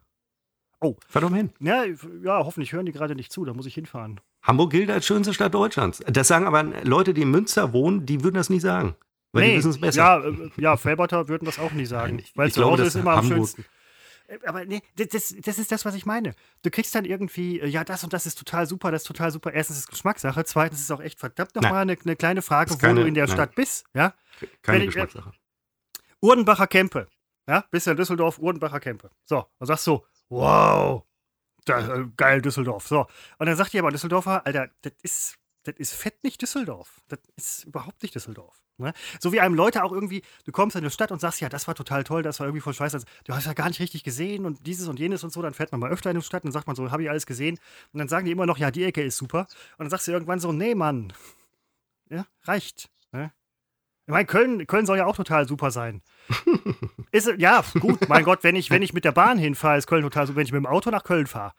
[1.09, 1.51] Fahr doch mal hin.
[1.61, 1.85] Ja,
[2.23, 4.21] ja, hoffentlich hören die gerade nicht zu, da muss ich hinfahren.
[4.43, 6.03] Hamburg gilt als schönste Stadt Deutschlands.
[6.07, 8.95] Das sagen aber Leute, die in Münster wohnen, die würden das nie sagen.
[9.33, 9.97] Weil die wissen es besser.
[10.03, 12.23] Ja, äh, ja, Felberter würden das auch nie sagen.
[12.35, 13.65] Weil ich zu glaube, Hause ist immer am Hamburg- schönsten.
[14.27, 16.35] Äh, Aber nee, das- das, ist das, was ich meine.
[16.62, 19.31] Du kriegst dann irgendwie, äh, ja, das und das ist total super, das ist total
[19.31, 19.53] super.
[19.53, 22.70] Erstens ist es Geschmackssache, zweitens ist es auch echt verdammt nochmal eine, eine kleine Frage,
[22.70, 23.35] Ist wo keine- du in der nein.
[23.37, 23.85] Stadt bist.
[23.95, 24.14] Ja?
[24.62, 25.33] Keine wenn Geschmackssache.
[26.20, 27.07] Urdenbacher Kempe.
[27.47, 29.11] Ja, bist ja in Düsseldorf, Urdenbacher Kempe.
[29.25, 31.03] So, und sagst so, wow,
[31.66, 32.87] da, äh, geil Düsseldorf.
[32.89, 33.07] So,
[33.39, 37.01] und dann sagt dir aber Düsseldorfer, Alter, das ist, das ist fett nicht Düsseldorf.
[37.09, 38.62] Das ist überhaupt nicht Düsseldorf.
[38.77, 38.93] Ne?
[39.21, 41.69] So wie einem Leute auch irgendwie, du kommst in eine Stadt und sagst, ja, das
[41.69, 43.03] war total toll, das war irgendwie voll scheiße.
[43.25, 45.43] Du hast ja gar nicht richtig gesehen und dieses und jenes und so.
[45.43, 47.27] Dann fährt man mal öfter in eine Stadt und sagt man so, habe ich alles
[47.27, 47.59] gesehen.
[47.93, 49.41] Und dann sagen die immer noch, ja, die Ecke ist super.
[49.79, 51.12] Und dann sagst du irgendwann so, nee, Mann.
[52.11, 52.91] Ja, reicht.
[53.12, 53.33] Ne?
[54.07, 56.03] Ich meine, Köln, Köln soll ja auch total super sein.
[57.11, 60.03] Ist, ja, gut, mein Gott, wenn ich, wenn ich mit der Bahn hinfahre, ist Köln
[60.03, 60.39] total super.
[60.39, 61.55] Wenn ich mit dem Auto nach Köln fahre,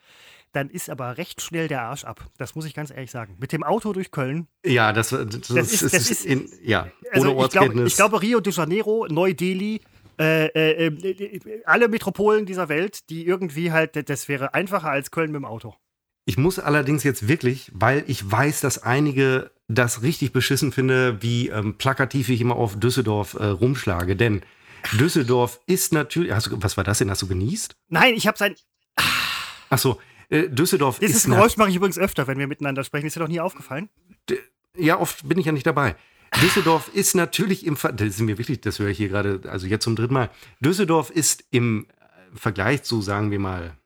[0.56, 2.30] dann ist aber recht schnell der Arsch ab.
[2.38, 3.36] Das muss ich ganz ehrlich sagen.
[3.40, 4.48] Mit dem Auto durch Köln.
[4.66, 7.88] Ja, das, das, ist- das ist- in, ja, Also ohne ich, glaube, Ortskenntnis.
[7.92, 9.82] ich glaube, Rio de Janeiro, Neu-Delhi,
[10.20, 15.32] äh, äh, äh, alle Metropolen dieser Welt, die irgendwie halt, das wäre einfacher als Köln
[15.32, 15.76] mit dem Auto.
[16.26, 21.50] Ich muss allerdings jetzt wirklich, weil ich weiß, dass einige das richtig beschissen finde, wie
[21.50, 24.16] ähm, plakativ ich immer auf Düsseldorf äh, rumschlage.
[24.16, 24.42] Denn
[24.94, 26.32] Düsseldorf ist natürlich.
[26.46, 27.10] Du, was war das denn?
[27.12, 27.76] Hast du genießt?
[27.90, 28.56] Nein, ich habe sein.
[29.70, 30.00] Achso,
[30.30, 31.28] äh, Düsseldorf Dieses ist.
[31.28, 33.08] na- Geräusch mache ich übrigens öfter, wenn wir miteinander sprechen.
[33.08, 33.90] Ist dir doch nie aufgefallen?
[34.78, 35.96] ja, oft bin ich ja nicht dabei.
[36.42, 39.68] Düsseldorf ist natürlich im Ver das ist mir wirklich, das höre ich hier gerade, also
[39.68, 40.30] jetzt zum dritten Mal.
[40.60, 41.88] Düsseldorf ist im
[42.34, 43.78] Vergleich zu, sagen wir mal,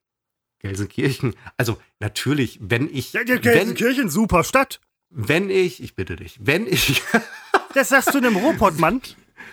[0.59, 3.13] Gelsenkirchen, also natürlich, wenn ich.
[3.13, 4.81] Ja, Gelsenkirchen, wenn, super Stadt.
[5.11, 7.01] Wenn ich, ich bitte dich, wenn ich.
[7.73, 9.01] das sagst du einem Robotmann.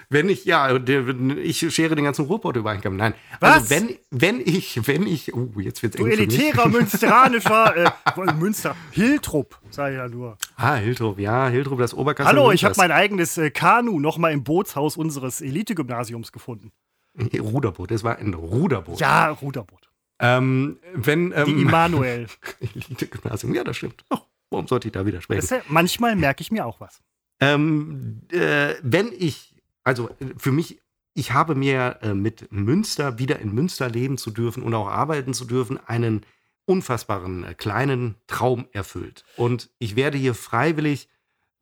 [0.09, 2.97] Wenn ich, ja, ich schere den ganzen Ruhrpott über einen Kamm.
[2.97, 3.15] Nein.
[3.41, 3.73] Also Was?
[3.73, 8.77] Also wenn, wenn ich, wenn ich, oh, jetzt wird's eng Du elitärer münsteranischer, äh, Münster,
[8.93, 10.39] Hiltrup, sag ich ja nur.
[10.57, 12.29] Ah, Hiltrup, ja, Hiltrup, das Oberkassel.
[12.29, 16.71] Hallo, ich habe mein eigenes äh, Kanu nochmal im Bootshaus unseres Elite-Gymnasiums gefunden.
[17.19, 19.01] Ruderboot, das war ein Ruderboot.
[19.01, 19.89] Ja, Ruderboot.
[20.19, 22.27] Ähm, wenn, ähm, Die Immanuel.
[22.61, 24.05] Elite-Gymnasium, ja, das stimmt.
[24.11, 25.47] Ach, warum sollte ich da widersprechen?
[25.51, 27.01] Ja, manchmal merke ich mir auch was.
[27.41, 29.56] Ähm, äh, wenn ich
[29.87, 30.83] also für mich,
[31.15, 35.33] ich habe mir äh, mit Münster, wieder in Münster leben zu dürfen und auch arbeiten
[35.33, 36.27] zu dürfen, einen
[36.65, 39.25] unfassbaren äh, kleinen Traum erfüllt.
[39.37, 41.09] Und ich werde hier freiwillig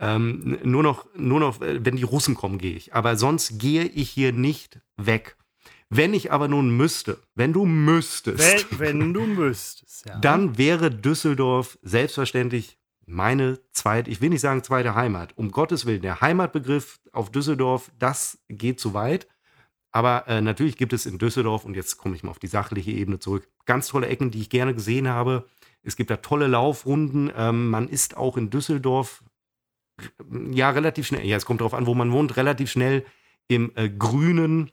[0.00, 2.94] ähm, nur noch, nur noch, äh, wenn die Russen kommen, gehe ich.
[2.94, 5.36] Aber sonst gehe ich hier nicht weg.
[5.90, 10.18] Wenn ich aber nun müsste, wenn du müsstest, wenn, wenn du müsstest, ja.
[10.18, 16.02] dann wäre Düsseldorf selbstverständlich meine zweite, ich will nicht sagen zweite Heimat, um Gottes Willen,
[16.02, 19.28] der Heimatbegriff auf Düsseldorf, das geht zu weit.
[19.92, 22.90] Aber äh, natürlich gibt es in Düsseldorf, und jetzt komme ich mal auf die sachliche
[22.90, 25.46] Ebene zurück, ganz tolle Ecken, die ich gerne gesehen habe.
[25.82, 27.30] Es gibt da tolle Laufrunden.
[27.36, 29.22] Ähm, man ist auch in Düsseldorf
[30.50, 33.04] ja relativ schnell, ja, es kommt darauf an, wo man wohnt, relativ schnell
[33.46, 34.72] im äh, Grünen,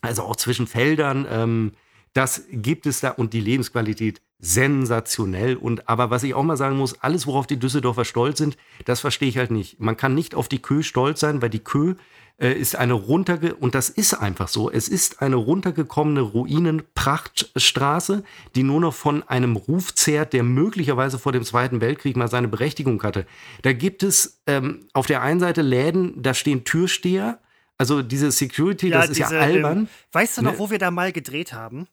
[0.00, 1.26] also auch zwischen Feldern.
[1.28, 1.72] Ähm,
[2.12, 5.56] das gibt es da und die Lebensqualität sensationell.
[5.56, 9.00] Und aber was ich auch mal sagen muss, alles, worauf die Düsseldorfer stolz sind, das
[9.00, 9.80] verstehe ich halt nicht.
[9.80, 11.94] Man kann nicht auf die Kö stolz sein, weil die Kö
[12.38, 14.68] äh, ist eine runterge und das ist einfach so.
[14.68, 18.24] Es ist eine runtergekommene Ruinenprachtstraße,
[18.56, 22.48] die nur noch von einem Ruf zehrt, der möglicherweise vor dem Zweiten Weltkrieg mal seine
[22.48, 23.26] Berechtigung hatte.
[23.62, 27.38] Da gibt es ähm, auf der einen Seite Läden, da stehen Türsteher.
[27.78, 29.78] Also diese Security, ja, das ist diese, ja albern.
[29.78, 30.58] Ähm, weißt du noch, ne?
[30.58, 31.86] wo wir da mal gedreht haben?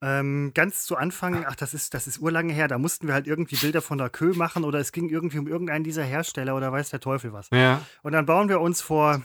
[0.00, 3.26] Ähm, ganz zu Anfang, ach, das ist, das ist urlange her, da mussten wir halt
[3.26, 6.70] irgendwie Bilder von der Kö machen oder es ging irgendwie um irgendeinen dieser Hersteller oder
[6.70, 7.48] weiß der Teufel was.
[7.52, 7.82] Ja.
[8.02, 9.22] Und dann bauen wir uns vor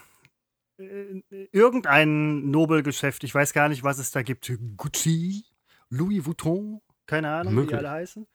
[0.80, 1.22] äh,
[1.52, 5.46] irgendein Nobelgeschäft, ich weiß gar nicht, was es da gibt, Gucci,
[5.90, 7.74] Louis Vuitton, keine Ahnung, Möglich.
[7.74, 8.28] wie die alle heißen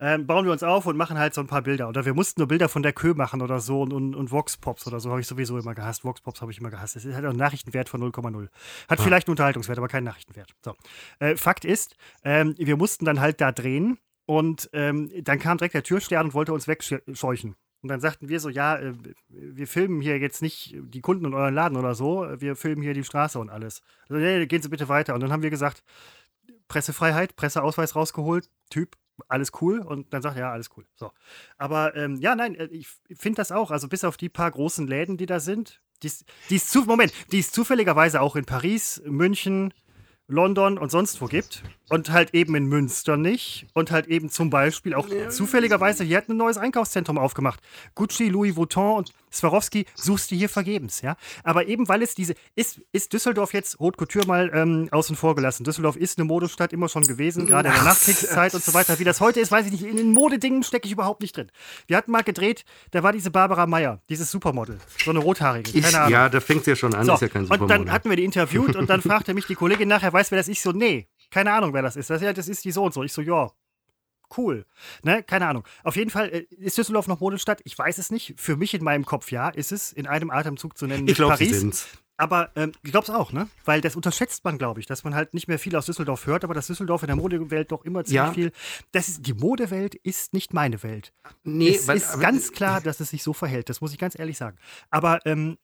[0.00, 1.88] ähm, bauen wir uns auf und machen halt so ein paar Bilder.
[1.88, 4.86] Oder wir mussten nur Bilder von der Kö machen oder so und, und, und Vox-Pops
[4.86, 6.04] oder so habe ich sowieso immer gehasst.
[6.04, 6.96] Vox-Pops habe ich immer gehasst.
[6.96, 8.48] Das hat auch einen Nachrichtenwert von 0,0.
[8.88, 9.02] Hat ah.
[9.02, 10.54] vielleicht einen Unterhaltungswert, aber keinen Nachrichtenwert.
[10.64, 10.74] So.
[11.18, 15.74] Äh, Fakt ist, ähm, wir mussten dann halt da drehen und ähm, dann kam direkt
[15.74, 17.56] der Türstern und wollte uns wegscheuchen.
[17.82, 18.94] Und dann sagten wir so, ja, äh,
[19.28, 22.94] wir filmen hier jetzt nicht die Kunden in euren Laden oder so, wir filmen hier
[22.94, 23.82] die Straße und alles.
[24.08, 25.14] Also, nee, gehen Sie bitte weiter.
[25.14, 25.82] Und dann haben wir gesagt,
[26.68, 28.96] Pressefreiheit, Presseausweis rausgeholt, Typ,
[29.28, 30.84] alles cool und dann sagt er, ja, alles cool.
[30.94, 31.12] So.
[31.58, 33.70] Aber ähm, ja, nein, äh, ich finde das auch.
[33.70, 36.82] Also bis auf die paar großen Läden, die da sind, die ist, die ist zu,
[36.82, 39.74] Moment, die ist zufälligerweise auch in Paris, München,
[40.30, 41.62] London und sonst wo gibt.
[41.88, 43.66] Und halt eben in Münster nicht.
[43.74, 47.60] Und halt eben zum Beispiel auch zufälligerweise, hier hat ein neues Einkaufszentrum aufgemacht.
[47.94, 51.16] Gucci, Louis Vuitton und Swarovski suchst du hier vergebens, ja.
[51.44, 55.34] Aber eben weil es diese, ist, ist Düsseldorf jetzt Haute Couture mal ähm, außen vor
[55.34, 55.64] gelassen.
[55.64, 58.98] Düsseldorf ist eine Modestadt immer schon gewesen, gerade in der Nachkriegszeit und so weiter.
[58.98, 59.84] Wie das heute ist, weiß ich nicht.
[59.84, 61.50] In den Modedingen stecke ich überhaupt nicht drin.
[61.86, 65.72] Wir hatten mal gedreht, da war diese Barbara Meyer, dieses Supermodel, so eine rothaarige.
[65.72, 66.10] Keine ich, Ahnung.
[66.10, 67.78] Ja, da fängt es ja schon an, so, ist ja kein Supermodel.
[67.78, 70.38] Und dann hatten wir die interviewt und dann fragte mich die Kollegin nachher, weiß wer
[70.38, 70.58] das ist?
[70.58, 72.10] Ich so, nee, keine Ahnung, wer das ist.
[72.10, 73.02] Das, ja, das ist die so und so.
[73.02, 73.50] Ich so, ja,
[74.36, 74.66] cool.
[75.02, 75.22] Ne?
[75.22, 75.64] Keine Ahnung.
[75.84, 77.60] Auf jeden Fall äh, ist Düsseldorf noch Modestadt.
[77.64, 78.34] Ich weiß es nicht.
[78.36, 81.08] Für mich in meinem Kopf ja, ist es in einem Atemzug zu nennen.
[81.08, 81.86] Ich glaube, Paris.
[82.20, 83.48] Aber ähm, ich glaube es auch, ne?
[83.64, 86.44] Weil das unterschätzt man, glaube ich, dass man halt nicht mehr viel aus Düsseldorf hört,
[86.44, 88.32] aber dass Düsseldorf in der Modewelt doch immer ziemlich ja.
[88.34, 88.52] viel.
[88.92, 91.14] Das ist, die Modewelt ist nicht meine Welt.
[91.44, 93.70] Nee, es weil, ist ganz klar, dass es sich so verhält.
[93.70, 94.58] Das muss ich ganz ehrlich sagen.
[94.90, 95.56] Aber ähm,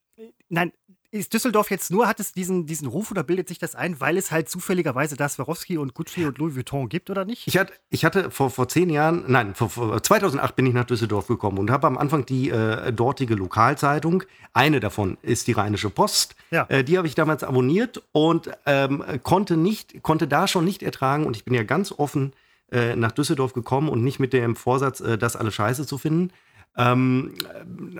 [0.48, 0.72] nein,
[1.10, 4.16] ist Düsseldorf jetzt nur, hat es diesen, diesen Ruf oder bildet sich das ein, weil
[4.16, 7.46] es halt zufälligerweise das Swarovski und Gucci und Louis Vuitton gibt oder nicht?
[7.46, 10.84] Ich hatte, ich hatte vor, vor zehn Jahren, nein, vor, vor 2008 bin ich nach
[10.84, 15.90] Düsseldorf gekommen und habe am Anfang die äh, dortige Lokalzeitung, eine davon ist die Rheinische
[15.90, 16.66] Post, ja.
[16.68, 21.26] äh, die habe ich damals abonniert und ähm, konnte, nicht, konnte da schon nicht ertragen
[21.26, 22.32] und ich bin ja ganz offen
[22.72, 26.32] äh, nach Düsseldorf gekommen und nicht mit dem Vorsatz, äh, das alles scheiße zu finden
[26.76, 27.34] ähm,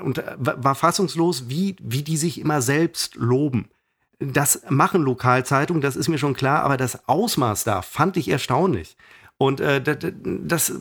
[0.02, 3.68] und war fassungslos, wie, wie die sich immer selbst loben.
[4.18, 8.96] Das machen Lokalzeitungen, das ist mir schon klar, aber das Ausmaß da fand ich erstaunlich.
[9.38, 10.72] Und äh, das,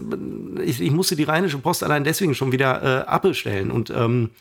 [0.63, 3.69] ich, ich, musste die Rheinische Post allein deswegen schon wieder äh, abbestellen.
[3.69, 4.31] Und ähm,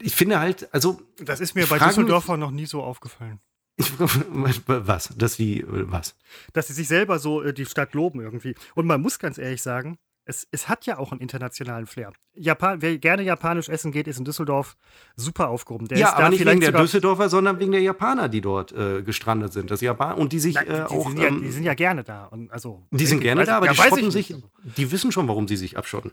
[0.00, 1.00] ich finde halt, also.
[1.18, 3.38] Das ist mir bei Düsseldorfer noch nie so aufgefallen.
[3.76, 3.92] Ich,
[4.66, 5.10] was?
[5.16, 6.14] Dass die, was?
[6.54, 8.54] Dass sie sich selber so äh, die Stadt loben irgendwie.
[8.74, 12.12] Und man muss ganz ehrlich sagen, Es, es hat ja auch einen internationalen Flair.
[12.34, 14.76] Japan, wer gerne japanisch essen geht, ist in Düsseldorf
[15.16, 15.88] super aufgehoben.
[15.88, 19.52] Der ja, aber nicht wegen der Düsseldorfer, sondern wegen der Japaner, die dort äh, gestrandet
[19.52, 19.72] sind.
[19.72, 21.08] Das Japan und die sich Nein, die, äh, auch.
[21.08, 22.26] Sind ja, ähm, die sind ja gerne da.
[22.26, 24.34] Und also, die sind gerne da, aber ja, die schotten sich.
[24.76, 26.12] Die wissen schon, warum sie sich abschotten.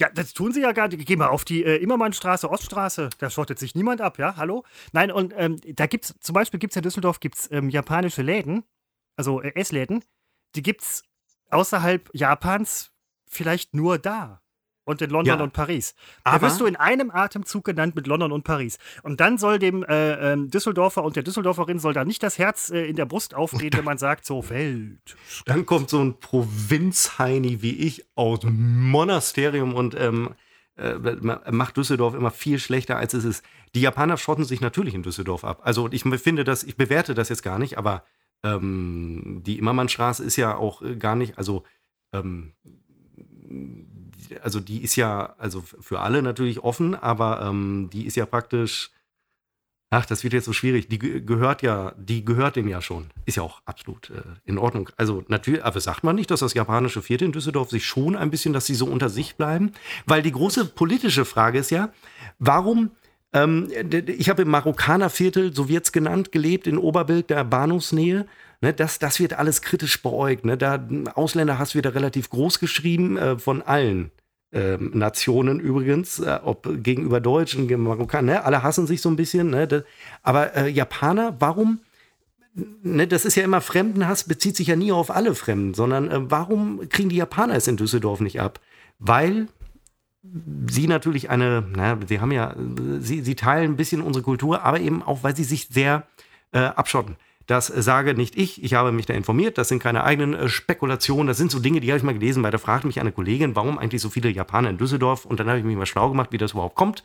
[0.00, 1.06] Ja, das tun sie ja gar nicht.
[1.06, 3.08] Geh mal auf die äh, Immermannstraße, Oststraße.
[3.18, 4.36] Da schottet sich niemand ab, ja?
[4.36, 4.64] Hallo?
[4.92, 8.22] Nein, und ähm, da gibt es, zum Beispiel gibt es in Düsseldorf gibt's, ähm, japanische
[8.22, 8.62] Läden,
[9.16, 10.04] also äh, Essläden,
[10.54, 11.02] die gibt es
[11.50, 12.92] außerhalb Japans
[13.28, 14.42] vielleicht nur da.
[14.84, 15.44] Und in London ja.
[15.44, 15.94] und Paris.
[16.24, 18.78] Da Aber wirst du in einem Atemzug genannt mit London und Paris.
[19.02, 22.70] Und dann soll dem äh, äh, Düsseldorfer und der Düsseldorferin soll da nicht das Herz
[22.70, 25.14] äh, in der Brust aufgehen, wenn man sagt, so Welt.
[25.44, 30.34] Dann kommt so ein Provinzheini wie ich aus Monasterium und ähm,
[30.78, 30.94] äh,
[31.50, 33.44] macht Düsseldorf immer viel schlechter, als es ist.
[33.74, 35.60] Die Japaner schotten sich natürlich in Düsseldorf ab.
[35.64, 38.04] Also ich finde das, ich bewerte das jetzt gar nicht, aber
[38.44, 41.64] ähm, die Immermannstraße ist ja auch äh, gar nicht, also
[42.12, 42.54] ähm,
[44.42, 48.90] also die ist ja, also für alle natürlich offen, aber ähm, die ist ja praktisch,
[49.90, 53.06] ach, das wird jetzt so schwierig, die gehört ja, die gehört dem ja schon.
[53.24, 54.90] Ist ja auch absolut äh, in Ordnung.
[54.96, 58.30] Also natürlich, aber sagt man nicht, dass das japanische Viertel in Düsseldorf sich schon ein
[58.30, 59.72] bisschen, dass sie so unter sich bleiben?
[60.06, 61.90] Weil die große politische Frage ist ja,
[62.38, 62.90] warum
[63.32, 63.68] ähm,
[64.06, 68.26] ich habe im Marokkanerviertel, so wird es genannt, gelebt, in Oberbild, der Bahnhofsnähe.
[68.60, 70.44] Ne, das, das wird alles kritisch beäugt.
[70.44, 70.56] Ne?
[70.56, 70.84] Da
[71.14, 74.10] Ausländerhass wird da relativ groß geschrieben, äh, von allen
[74.50, 78.44] äh, Nationen übrigens, äh, ob gegenüber Deutschen, gegenüber Marokkanern, ne?
[78.44, 79.50] alle hassen sich so ein bisschen.
[79.50, 79.68] Ne?
[79.68, 79.84] Das,
[80.22, 81.80] aber äh, Japaner, warum?
[82.82, 86.30] Ne, das ist ja immer Fremdenhass, bezieht sich ja nie auf alle Fremden, sondern äh,
[86.30, 88.58] warum kriegen die Japaner es in Düsseldorf nicht ab?
[88.98, 89.46] Weil
[90.68, 92.56] sie natürlich eine, na, sie haben ja,
[92.98, 96.08] sie, sie teilen ein bisschen unsere Kultur, aber eben auch, weil sie sich sehr
[96.50, 97.16] äh, abschotten.
[97.48, 101.26] Das sage nicht ich, ich habe mich da informiert, das sind keine eigenen äh, Spekulationen,
[101.26, 103.56] das sind so Dinge, die habe ich mal gelesen, weil da fragte mich eine Kollegin,
[103.56, 105.24] warum eigentlich so viele Japaner in Düsseldorf?
[105.24, 107.04] Und dann habe ich mich mal schlau gemacht, wie das überhaupt kommt.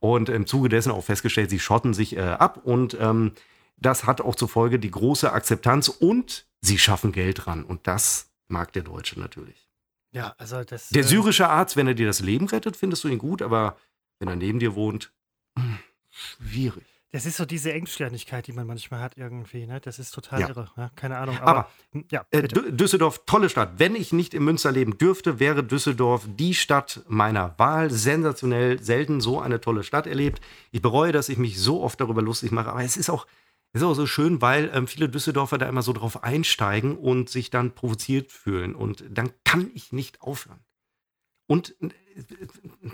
[0.00, 2.60] Und im Zuge dessen auch festgestellt, sie schotten sich äh, ab.
[2.64, 3.32] Und ähm,
[3.76, 7.62] das hat auch zur Folge die große Akzeptanz und sie schaffen Geld ran.
[7.62, 9.68] Und das mag der Deutsche natürlich.
[10.12, 10.88] Ja, also das.
[10.88, 13.76] Der äh, syrische Arzt, wenn er dir das Leben rettet, findest du ihn gut, aber
[14.20, 15.12] wenn er neben dir wohnt,
[16.08, 16.91] schwierig.
[17.12, 19.66] Das ist so diese Engstirnigkeit, die man manchmal hat irgendwie.
[19.66, 19.80] Ne?
[19.80, 20.48] Das ist total ja.
[20.48, 20.70] irre.
[20.76, 20.90] Ne?
[20.96, 21.36] Keine Ahnung.
[21.40, 23.74] Aber, aber hm, ja, äh, Düsseldorf, tolle Stadt.
[23.76, 27.90] Wenn ich nicht in Münster leben dürfte, wäre Düsseldorf die Stadt meiner Wahl.
[27.90, 30.40] Sensationell, selten so eine tolle Stadt erlebt.
[30.70, 32.70] Ich bereue, dass ich mich so oft darüber lustig mache.
[32.70, 33.26] Aber es ist auch,
[33.74, 37.28] es ist auch so schön, weil ähm, viele Düsseldorfer da immer so drauf einsteigen und
[37.28, 38.74] sich dann provoziert fühlen.
[38.74, 40.60] Und dann kann ich nicht aufhören.
[41.52, 41.88] Und äh,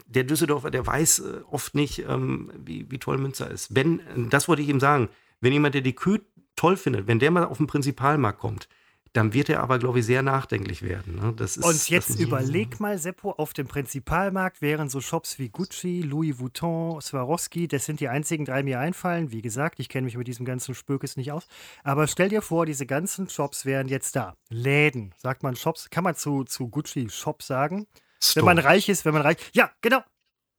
[0.06, 3.74] der Düsseldorfer, der weiß äh, oft nicht, ähm, wie, wie toll Münster ist.
[3.74, 4.00] Wenn,
[4.30, 5.08] das wollte ich ihm sagen,
[5.40, 6.22] wenn jemand, der die Kühe
[6.56, 8.68] toll findet, wenn der mal auf den Prinzipalmarkt kommt,
[9.12, 11.16] dann wird er aber, glaube ich, sehr nachdenklich werden.
[11.16, 11.32] Ne?
[11.36, 16.02] Das ist, und jetzt überleg mal, Seppo, auf dem Prinzipalmarkt wären so Shops wie Gucci,
[16.02, 19.30] Louis Vuitton, Swarovski, das sind die einzigen drei, die mir einfallen.
[19.30, 21.46] Wie gesagt, ich kenne mich mit diesem ganzen Spökes nicht aus.
[21.84, 24.34] Aber stell dir vor, diese ganzen Shops wären jetzt da.
[24.50, 27.86] Läden, sagt man Shops, kann man zu, zu Gucci Shop sagen?
[28.22, 28.46] Store.
[28.46, 29.36] Wenn man reich ist, wenn man reich.
[29.52, 30.02] Ja, genau.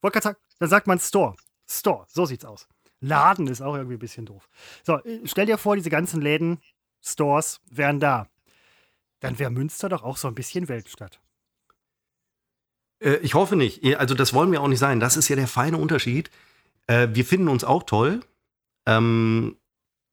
[0.01, 1.35] Wollte gerade sagen, dann sagt man Store.
[1.67, 2.67] Store, so sieht's aus.
[3.01, 4.49] Laden ist auch irgendwie ein bisschen doof.
[4.83, 6.59] So, stell dir vor, diese ganzen Läden,
[7.01, 8.27] Stores wären da.
[9.21, 11.19] Dann wäre Münster doch auch so ein bisschen Weltstadt.
[12.99, 13.83] Äh, ich hoffe nicht.
[13.97, 14.99] Also, das wollen wir auch nicht sein.
[14.99, 16.29] Das ist ja der feine Unterschied.
[16.87, 18.21] Äh, wir finden uns auch toll.
[18.85, 19.57] Ähm,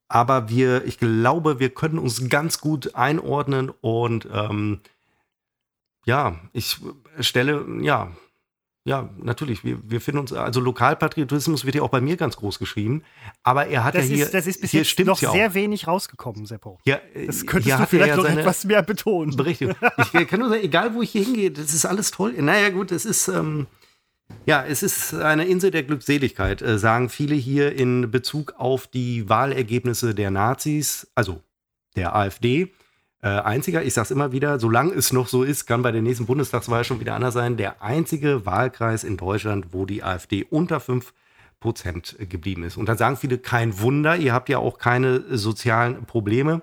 [0.09, 4.80] aber wir, ich glaube, wir können uns ganz gut einordnen und ähm,
[6.07, 6.78] ja, ich
[7.20, 8.12] stelle, ja,
[8.86, 9.64] ja, natürlich.
[9.64, 13.02] Wir, wir finden uns, also Lokalpatriotismus wird ja auch bei mir ganz groß geschrieben.
[13.42, 14.24] Aber er hat das ja hier.
[14.26, 16.78] Ist, das ist bis jetzt noch ja sehr wenig rausgekommen, Seppo.
[16.84, 19.34] Ja, das könntest du vielleicht noch etwas mehr betonen.
[19.34, 19.74] Berichtigung.
[19.98, 22.34] Ich kann nur sagen, egal wo ich hier hingehe, das ist alles toll.
[22.38, 23.26] Naja, gut, es ist.
[23.26, 23.66] Ähm,
[24.44, 29.28] ja, es ist eine Insel der Glückseligkeit, äh, sagen viele hier in Bezug auf die
[29.28, 31.42] Wahlergebnisse der Nazis, also
[31.96, 32.72] der AfD.
[33.26, 36.00] Äh, einziger, ich sage es immer wieder, solange es noch so ist, kann bei der
[36.00, 40.78] nächsten Bundestagswahl schon wieder anders sein, der einzige Wahlkreis in Deutschland, wo die AfD unter
[40.78, 41.12] 5
[41.58, 42.76] Prozent geblieben ist.
[42.76, 46.62] Und dann sagen viele, kein Wunder, ihr habt ja auch keine sozialen Probleme.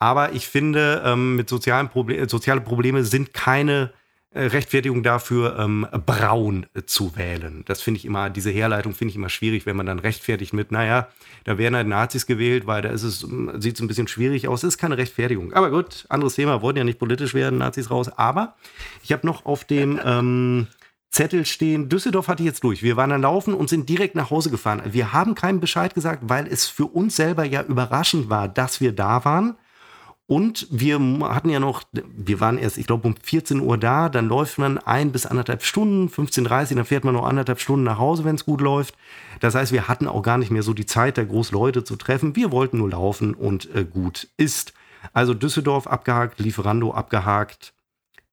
[0.00, 3.92] Aber ich finde, ähm, mit sozialen Proble soziale Probleme sind keine
[4.34, 7.62] Rechtfertigung dafür, ähm, braun äh, zu wählen.
[7.66, 10.72] Das finde ich immer, diese Herleitung finde ich immer schwierig, wenn man dann rechtfertigt mit,
[10.72, 11.08] naja,
[11.44, 14.48] da werden halt Nazis gewählt, weil da ist es, ähm, sieht es ein bisschen schwierig
[14.48, 14.62] aus.
[14.62, 15.52] Das ist keine Rechtfertigung.
[15.52, 18.08] Aber gut, anderes Thema, wollten ja nicht politisch werden, Nazis raus.
[18.08, 18.56] Aber
[19.02, 20.66] ich habe noch auf dem ähm,
[21.10, 22.82] Zettel stehen, Düsseldorf hatte ich jetzt durch.
[22.82, 24.80] Wir waren dann laufen und sind direkt nach Hause gefahren.
[24.86, 28.92] Wir haben keinen Bescheid gesagt, weil es für uns selber ja überraschend war, dass wir
[28.92, 29.56] da waren.
[30.26, 30.98] Und wir
[31.28, 34.78] hatten ja noch, wir waren erst, ich glaube, um 14 Uhr da, dann läuft man
[34.78, 38.44] ein bis anderthalb Stunden, 15.30 dann fährt man noch anderthalb Stunden nach Hause, wenn es
[38.44, 38.94] gut läuft.
[39.40, 41.96] Das heißt, wir hatten auch gar nicht mehr so die Zeit, da groß Leute zu
[41.96, 42.36] treffen.
[42.36, 44.72] Wir wollten nur laufen und äh, gut ist.
[45.12, 47.74] Also Düsseldorf abgehakt, Lieferando abgehakt.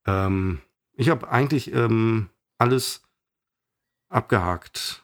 [0.06, 0.62] Ähm,
[0.94, 2.30] ich habe eigentlich ähm,
[2.60, 3.02] alles
[4.10, 5.04] abgehakt.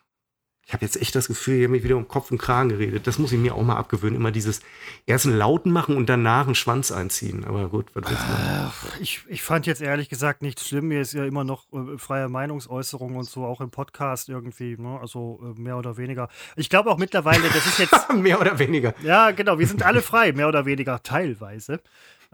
[0.68, 3.06] Ich habe jetzt echt das Gefühl, ich habe mich wieder um Kopf und Kragen geredet.
[3.06, 4.16] Das muss ich mir auch mal abgewöhnen.
[4.16, 4.62] Immer dieses
[5.06, 7.46] erst einen Lauten machen und danach einen Schwanz einziehen.
[7.46, 10.88] Aber gut, was willst du ich, ich fand jetzt ehrlich gesagt nichts schlimm.
[10.88, 14.76] Mir ist ja immer noch äh, freie Meinungsäußerung und so, auch im Podcast irgendwie.
[14.76, 14.98] Ne?
[15.00, 16.30] Also äh, mehr oder weniger.
[16.56, 18.14] Ich glaube auch mittlerweile, das ist jetzt.
[18.16, 18.96] mehr oder weniger.
[19.04, 19.60] Ja, genau.
[19.60, 21.80] Wir sind alle frei, mehr oder weniger, teilweise.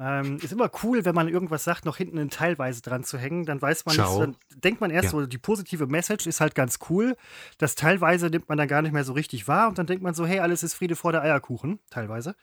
[0.03, 3.45] Ähm, ist immer cool, wenn man irgendwas sagt, noch hinten in teilweise dran zu hängen.
[3.45, 5.11] Dann weiß man, ist, dann denkt man erst ja.
[5.11, 7.15] so, die positive Message ist halt ganz cool.
[7.59, 10.15] Das teilweise nimmt man dann gar nicht mehr so richtig wahr und dann denkt man
[10.15, 12.35] so, hey, alles ist Friede vor der Eierkuchen, teilweise.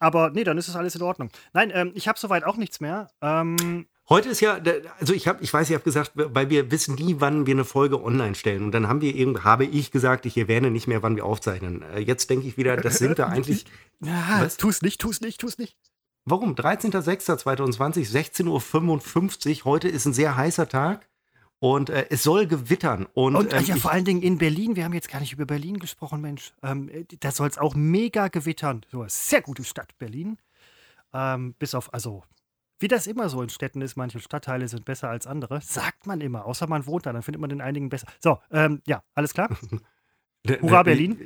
[0.00, 1.30] Aber nee, dann ist es alles in Ordnung.
[1.52, 3.08] Nein, ähm, ich habe soweit auch nichts mehr.
[3.22, 4.60] Ähm, Heute ist ja,
[5.00, 7.64] also ich habe, ich weiß, ich habe gesagt, weil wir wissen nie, wann wir eine
[7.64, 8.64] Folge online stellen.
[8.64, 11.82] Und dann haben wir eben, habe ich gesagt, ich erwähne nicht mehr, wann wir aufzeichnen.
[11.94, 13.64] Äh, jetzt denke ich wieder, das sind wir eigentlich.
[14.00, 14.58] Ja, was?
[14.58, 15.74] tu's nicht, tu's nicht, tu's nicht.
[16.26, 16.54] Warum?
[16.54, 19.64] 13.06.2020, 16.55 Uhr.
[19.64, 21.08] Heute ist ein sehr heißer Tag.
[21.58, 23.06] Und äh, es soll gewittern.
[23.14, 25.46] Und, und ähm, ja, vor allen Dingen in Berlin, wir haben jetzt gar nicht über
[25.46, 26.52] Berlin gesprochen, Mensch.
[26.62, 28.84] Ähm, da soll es auch mega gewittern.
[28.90, 30.38] So eine sehr gute Stadt, Berlin.
[31.14, 32.22] Ähm, bis auf, also,
[32.80, 35.60] wie das immer so in Städten ist, manche Stadtteile sind besser als andere.
[35.62, 38.08] Sagt man immer, außer man wohnt da, dann findet man den einigen besser.
[38.20, 39.48] So, ähm, ja, alles klar?
[40.60, 41.18] Hurra, Berlin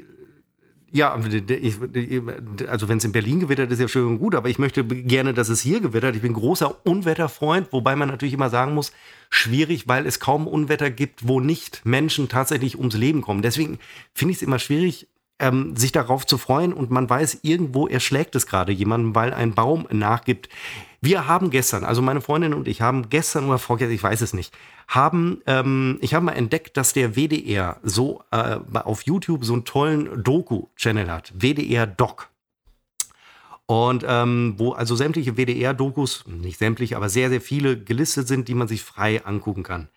[0.90, 4.84] ja, also wenn es in Berlin gewittert, ist ja schön und gut, aber ich möchte
[4.84, 6.16] gerne, dass es hier gewittert.
[6.16, 8.92] Ich bin großer Unwetterfreund, wobei man natürlich immer sagen muss,
[9.28, 13.42] schwierig, weil es kaum Unwetter gibt, wo nicht Menschen tatsächlich ums Leben kommen.
[13.42, 13.78] Deswegen
[14.14, 15.08] finde ich es immer schwierig,
[15.38, 19.54] ähm, sich darauf zu freuen und man weiß, irgendwo erschlägt es gerade jemanden, weil ein
[19.54, 20.48] Baum nachgibt.
[21.00, 24.34] Wir haben gestern, also meine Freundin und ich haben gestern oder vorgestern, ich weiß es
[24.34, 24.52] nicht,
[24.88, 29.64] haben, ähm, ich habe mal entdeckt, dass der WDR so äh, auf YouTube so einen
[29.64, 31.32] tollen Doku-Channel hat.
[31.36, 32.30] WDR Doc.
[33.66, 38.54] Und ähm, wo also sämtliche WDR-Dokus, nicht sämtliche, aber sehr, sehr viele gelistet sind, die
[38.54, 39.88] man sich frei angucken kann.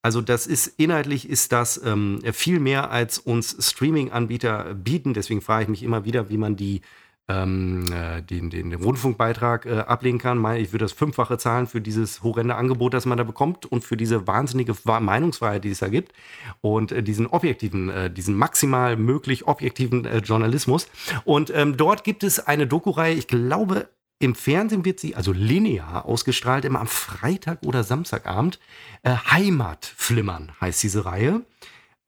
[0.00, 5.12] Also das ist inhaltlich ist das ähm, viel mehr als uns Streaming-Anbieter bieten.
[5.12, 6.82] Deswegen frage ich mich immer wieder, wie man die
[7.28, 10.44] ähm, äh, den, den, den, Rundfunkbeitrag äh, ablehnen kann.
[10.56, 13.96] Ich würde das Fünffache zahlen für dieses horrende Angebot, das man da bekommt und für
[13.96, 16.12] diese wahnsinnige Meinungsfreiheit, die es da gibt
[16.60, 20.88] und äh, diesen objektiven, äh, diesen maximal möglich objektiven äh, Journalismus.
[21.24, 26.06] Und ähm, dort gibt es eine Doku-Reihe, ich glaube, im Fernsehen wird sie also linear
[26.06, 28.58] ausgestrahlt, immer am Freitag oder Samstagabend.
[29.02, 31.42] Äh, Heimatflimmern heißt diese Reihe.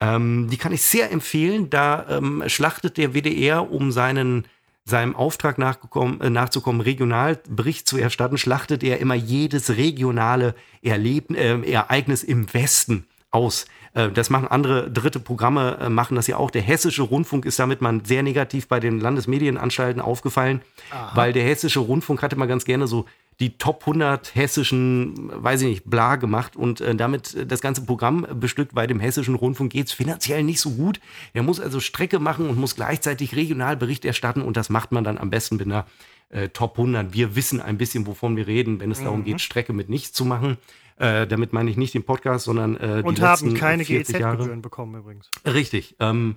[0.01, 1.69] Ähm, die kann ich sehr empfehlen.
[1.71, 4.47] Da ähm, schlachtet der WDR um seinen
[4.89, 12.23] seinem Auftrag äh, nachzukommen, Regionalbericht zu erstatten, schlachtet er immer jedes regionale Erleben, äh, Ereignis
[12.23, 13.67] im Westen aus.
[13.95, 16.51] Äh, das machen andere dritte Programme, äh, machen das ja auch.
[16.51, 21.13] Der hessische Rundfunk ist damit mal sehr negativ bei den Landesmedienanstalten aufgefallen, Aha.
[21.15, 23.07] weil der hessische Rundfunk hatte mal ganz gerne so
[23.41, 28.27] die Top 100 hessischen, weiß ich nicht, bla gemacht und äh, damit das ganze Programm
[28.35, 28.75] bestückt.
[28.75, 31.01] Bei dem hessischen Rundfunk geht es finanziell nicht so gut.
[31.35, 35.05] Er muss also Strecke machen und muss gleichzeitig regional Bericht erstatten und das macht man
[35.05, 35.87] dann am besten mit einer
[36.31, 37.13] äh, Top 100.
[37.13, 39.05] Wir wissen ein bisschen, wovon wir reden, wenn es mhm.
[39.05, 40.59] darum geht, Strecke mit nichts zu machen.
[40.97, 44.97] Äh, damit meine ich nicht den Podcast, sondern äh, die Und haben keine GEZ-Gebühren bekommen
[44.97, 45.31] übrigens.
[45.45, 45.95] Richtig.
[46.01, 46.37] Ähm,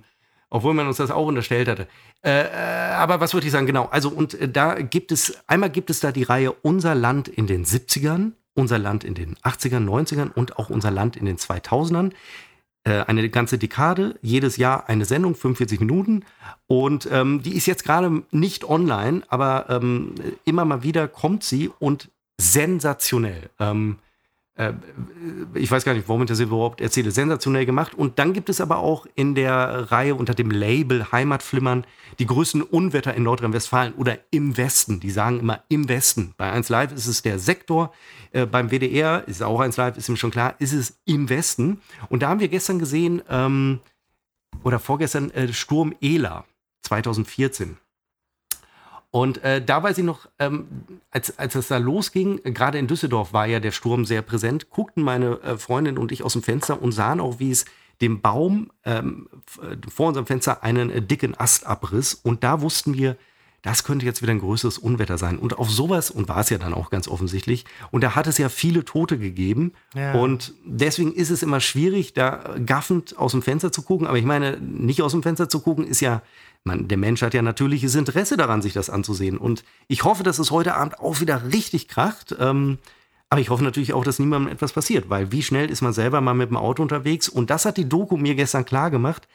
[0.52, 1.88] obwohl man uns das auch unterstellt hatte.
[2.22, 3.66] Äh, äh, aber was würde ich sagen?
[3.66, 3.86] Genau.
[3.90, 7.46] Also, und äh, da gibt es, einmal gibt es da die Reihe Unser Land in
[7.46, 12.12] den 70ern, unser Land in den 80ern, 90ern und auch unser Land in den 2000ern.
[12.84, 16.26] Äh, eine ganze Dekade, jedes Jahr eine Sendung, 45 Minuten.
[16.66, 21.70] Und ähm, die ist jetzt gerade nicht online, aber ähm, immer mal wieder kommt sie
[21.78, 23.48] und sensationell.
[23.58, 24.11] Ähm, äh,
[25.54, 27.94] ich weiß gar nicht, warum ich das überhaupt erzähle, sensationell gemacht.
[27.94, 31.86] Und dann gibt es aber auch in der Reihe unter dem Label Heimatflimmern
[32.18, 35.00] die größten Unwetter in Nordrhein-Westfalen oder im Westen.
[35.00, 36.34] Die sagen immer im Westen.
[36.36, 37.94] Bei 1 Live ist es der Sektor.
[38.32, 41.80] Äh, beim WDR ist auch 1 Live, ist ihm schon klar, ist es im Westen.
[42.10, 43.80] Und da haben wir gestern gesehen, ähm,
[44.64, 46.44] oder vorgestern, äh, Sturm Ela
[46.82, 47.78] 2014.
[49.12, 50.66] Und äh, da weiß ich noch, ähm,
[51.10, 55.02] als, als es da losging, gerade in Düsseldorf war ja der Sturm sehr präsent, guckten
[55.02, 57.66] meine äh, Freundin und ich aus dem Fenster und sahen auch, wie es
[58.00, 59.28] dem Baum ähm,
[59.86, 62.14] vor unserem Fenster einen äh, dicken Ast abriss.
[62.14, 63.18] Und da wussten wir,
[63.62, 65.38] das könnte jetzt wieder ein größeres Unwetter sein.
[65.38, 68.36] Und auf sowas, und war es ja dann auch ganz offensichtlich, und da hat es
[68.38, 69.72] ja viele Tote gegeben.
[69.94, 70.14] Ja.
[70.14, 74.08] Und deswegen ist es immer schwierig, da gaffend aus dem Fenster zu gucken.
[74.08, 76.22] Aber ich meine, nicht aus dem Fenster zu gucken, ist ja,
[76.64, 79.38] man, der Mensch hat ja natürliches Interesse daran, sich das anzusehen.
[79.38, 82.34] Und ich hoffe, dass es heute Abend auch wieder richtig kracht.
[82.40, 82.78] Ähm,
[83.30, 86.20] aber ich hoffe natürlich auch, dass niemandem etwas passiert, weil wie schnell ist man selber
[86.20, 87.28] mal mit dem Auto unterwegs?
[87.28, 89.28] Und das hat die Doku mir gestern klar gemacht,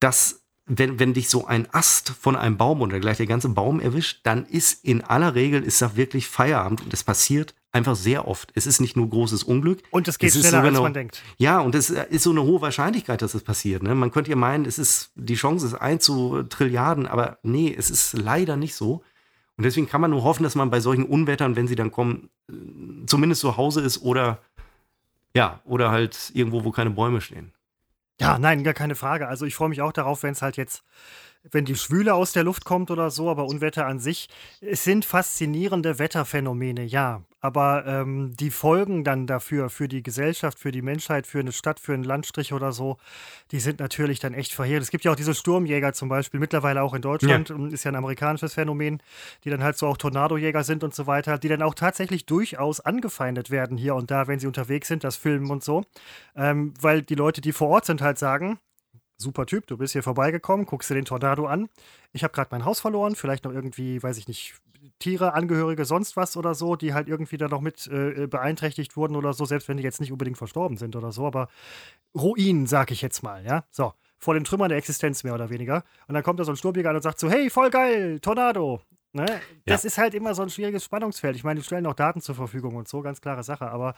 [0.00, 0.39] dass
[0.72, 4.20] wenn, wenn dich so ein Ast von einem Baum oder gleich der ganze Baum erwischt,
[4.22, 8.52] dann ist in aller Regel ist da wirklich Feierabend und es passiert einfach sehr oft.
[8.54, 9.82] Es ist nicht nur großes Unglück.
[9.90, 11.22] Und es geht es schneller, als man denkt.
[11.38, 13.82] Ja, und es ist so eine hohe Wahrscheinlichkeit, dass es passiert.
[13.82, 13.96] Ne?
[13.96, 17.90] Man könnte ja meinen, es ist, die Chance ist ein zu Trilliarden, aber nee, es
[17.90, 19.02] ist leider nicht so.
[19.56, 22.30] Und deswegen kann man nur hoffen, dass man bei solchen Unwettern, wenn sie dann kommen,
[23.06, 24.38] zumindest zu Hause ist oder
[25.34, 27.52] ja, oder halt irgendwo, wo keine Bäume stehen.
[28.20, 29.28] Ja, nein, gar keine Frage.
[29.28, 30.84] Also ich freue mich auch darauf, wenn es halt jetzt
[31.50, 34.28] wenn die Schwüle aus der Luft kommt oder so, aber Unwetter an sich,
[34.60, 37.22] es sind faszinierende Wetterphänomene, ja.
[37.42, 41.80] Aber ähm, die Folgen dann dafür, für die Gesellschaft, für die Menschheit, für eine Stadt,
[41.80, 42.98] für einen Landstrich oder so,
[43.50, 44.82] die sind natürlich dann echt verheerend.
[44.82, 47.66] Es gibt ja auch diese Sturmjäger zum Beispiel, mittlerweile auch in Deutschland, ja.
[47.68, 49.02] ist ja ein amerikanisches Phänomen,
[49.44, 52.80] die dann halt so auch Tornadojäger sind und so weiter, die dann auch tatsächlich durchaus
[52.80, 55.84] angefeindet werden hier und da, wenn sie unterwegs sind, das filmen und so.
[56.36, 58.58] Ähm, weil die Leute, die vor Ort sind, halt sagen,
[59.20, 61.68] super Typ, du bist hier vorbeigekommen, guckst dir den Tornado an.
[62.12, 64.54] Ich habe gerade mein Haus verloren, vielleicht noch irgendwie, weiß ich nicht,
[64.98, 69.16] Tiere, Angehörige, sonst was oder so, die halt irgendwie da noch mit äh, beeinträchtigt wurden
[69.16, 71.48] oder so, selbst wenn die jetzt nicht unbedingt verstorben sind oder so, aber
[72.14, 75.84] Ruinen, sag ich jetzt mal, ja, so, vor den Trümmern der Existenz mehr oder weniger.
[76.06, 78.80] Und dann kommt da so ein Sturmjäger und sagt so, hey, voll geil, Tornado.
[79.12, 79.26] Ne?
[79.64, 79.88] Das ja.
[79.88, 81.34] ist halt immer so ein schwieriges Spannungsfeld.
[81.34, 83.68] Ich meine, die stellen auch Daten zur Verfügung und so, ganz klare Sache.
[83.68, 83.94] Aber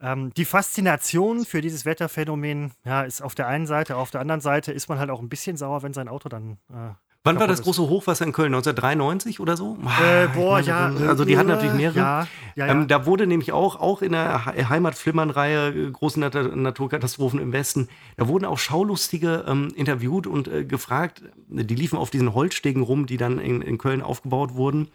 [0.00, 4.40] ähm, die Faszination für dieses Wetterphänomen ja, ist auf der einen Seite, auf der anderen
[4.40, 6.94] Seite ist man halt auch ein bisschen sauer, wenn sein Auto dann äh,
[7.26, 8.54] Wann war das große Hochwasser in Köln?
[8.54, 9.76] 1993 oder so?
[10.00, 10.92] Äh, boah, ja.
[11.08, 11.98] Also die hatten natürlich mehrere.
[11.98, 12.72] Ja, ja, ja.
[12.72, 17.88] Ähm, da wurde nämlich auch, auch in der Heimatflimmern-Reihe äh, großen Nat Naturkatastrophen im Westen,
[18.16, 23.06] da wurden auch Schaulustige ähm, interviewt und äh, gefragt, die liefen auf diesen Holzstegen rum,
[23.06, 24.88] die dann in, in Köln aufgebaut wurden.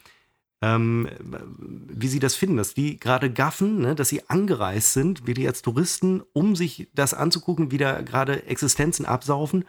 [0.61, 5.33] Ähm, wie sie das finden, dass die gerade gaffen, ne, dass sie angereist sind, wie
[5.33, 9.65] die als Touristen, um sich das anzugucken, wie da gerade Existenzen absaufen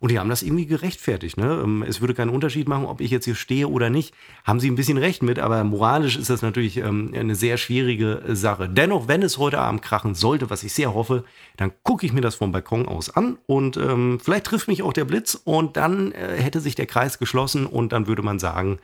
[0.00, 1.36] und die haben das irgendwie gerechtfertigt.
[1.36, 1.60] Ne?
[1.62, 4.14] Ähm, es würde keinen Unterschied machen, ob ich jetzt hier stehe oder nicht.
[4.44, 8.22] Haben sie ein bisschen recht mit, aber moralisch ist das natürlich ähm, eine sehr schwierige
[8.26, 8.68] äh, Sache.
[8.68, 11.24] Dennoch, wenn es heute Abend krachen sollte, was ich sehr hoffe,
[11.56, 14.92] dann gucke ich mir das vom Balkon aus an und ähm, vielleicht trifft mich auch
[14.92, 18.78] der Blitz und dann äh, hätte sich der Kreis geschlossen und dann würde man sagen,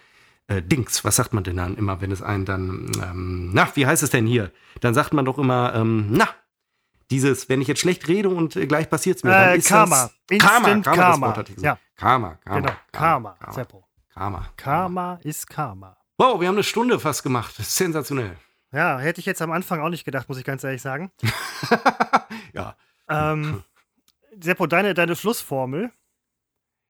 [0.49, 3.87] äh, Dings, was sagt man denn dann immer, wenn es einen dann, ähm, na, wie
[3.87, 4.51] heißt es denn hier?
[4.81, 6.29] Dann sagt man doch immer, ähm, na,
[7.13, 9.69] dieses, wenn ich jetzt schlecht rede und äh, gleich passiert es mir, dann äh, ist
[9.69, 10.11] Karma.
[10.27, 10.81] das Karma.
[10.81, 11.45] Karma, Karma.
[11.61, 11.79] Ja.
[11.95, 12.61] Karma, Karma.
[12.61, 13.53] Genau, Karma, Karma.
[13.53, 13.85] Seppo.
[14.13, 14.49] Karma.
[14.57, 15.97] Karma ist Karma.
[16.17, 17.55] Wow, wir haben eine Stunde fast gemacht.
[17.59, 18.37] Das sensationell.
[18.73, 21.13] Ja, hätte ich jetzt am Anfang auch nicht gedacht, muss ich ganz ehrlich sagen.
[22.55, 22.77] ja.
[23.09, 23.63] Ähm,
[24.41, 25.93] Seppo, deine, deine Schlussformel.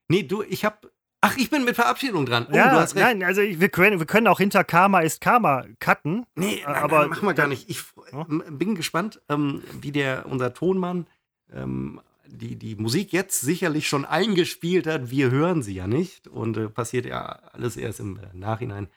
[0.06, 0.92] Nee, du, ich habe
[1.24, 2.48] Ach, ich bin mit Verabschiedung dran.
[2.50, 6.26] Oh, ja, nein, also wir können, wir können auch hinter Karma ist Karma cutten.
[6.34, 7.70] Nee, nein, aber nein, machen wir gar nicht.
[7.70, 8.26] Ich ja?
[8.50, 11.06] bin gespannt, ähm, wie der unser Tonmann
[11.54, 15.10] ähm, die, die Musik jetzt sicherlich schon eingespielt hat.
[15.10, 18.88] Wir hören sie ja nicht und äh, passiert ja alles erst im äh, Nachhinein.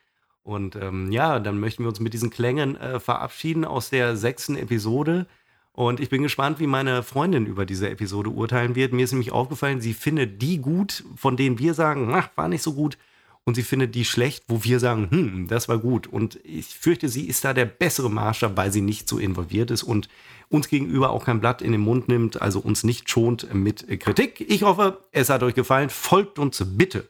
[0.42, 4.56] Und ähm, ja, dann möchten wir uns mit diesen Klängen äh, verabschieden aus der sechsten
[4.58, 5.28] Episode.
[5.76, 8.94] Und ich bin gespannt, wie meine Freundin über diese Episode urteilen wird.
[8.94, 12.62] Mir ist nämlich aufgefallen, sie findet die gut, von denen wir sagen, ach, war nicht
[12.62, 12.98] so gut.
[13.44, 16.08] Und sie findet die schlecht, wo wir sagen, hm, das war gut.
[16.08, 19.84] Und ich fürchte, sie ist da der bessere Maßstab, weil sie nicht so involviert ist
[19.84, 20.08] und
[20.48, 24.46] uns gegenüber auch kein Blatt in den Mund nimmt, also uns nicht schont mit Kritik.
[24.50, 25.90] Ich hoffe, es hat euch gefallen.
[25.90, 27.10] Folgt uns bitte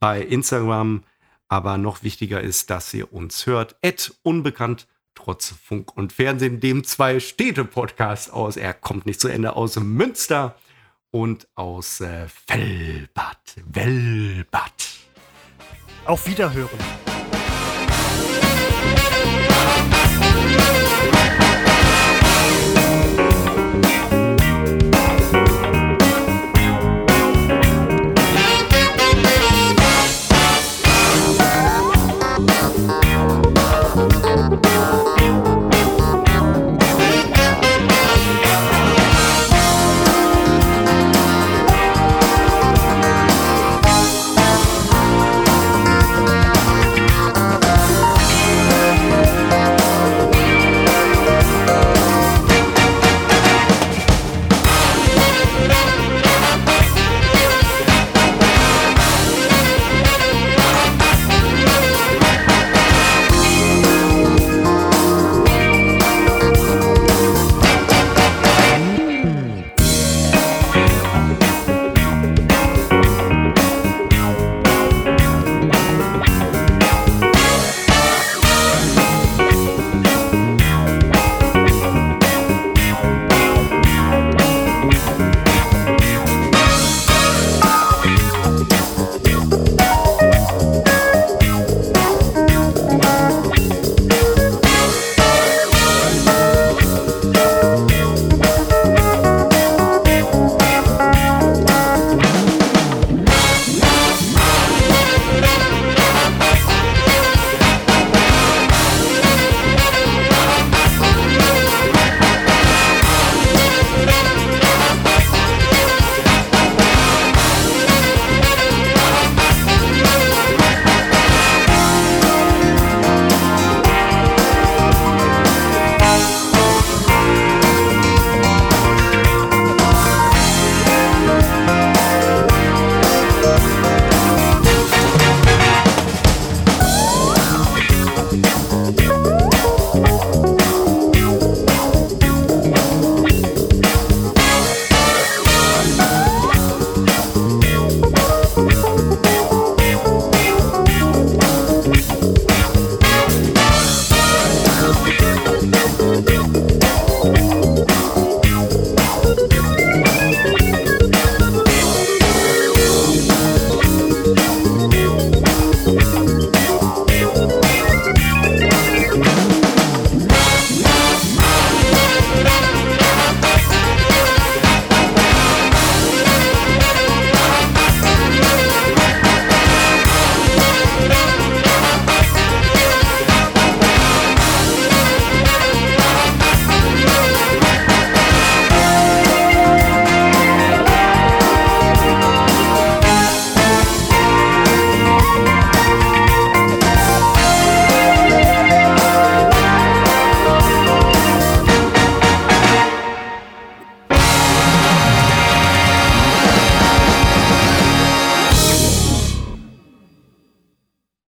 [0.00, 1.02] bei Instagram.
[1.48, 3.76] Aber noch wichtiger ist, dass ihr uns hört.
[3.82, 8.56] Ed unbekannt trotz Funk und Fernsehen, dem Zwei-Städte-Podcast aus.
[8.56, 10.54] Er kommt nicht zu Ende aus Münster
[11.10, 12.26] und aus äh.
[13.66, 14.76] Wellbad.
[16.04, 16.78] Auf Wiederhören.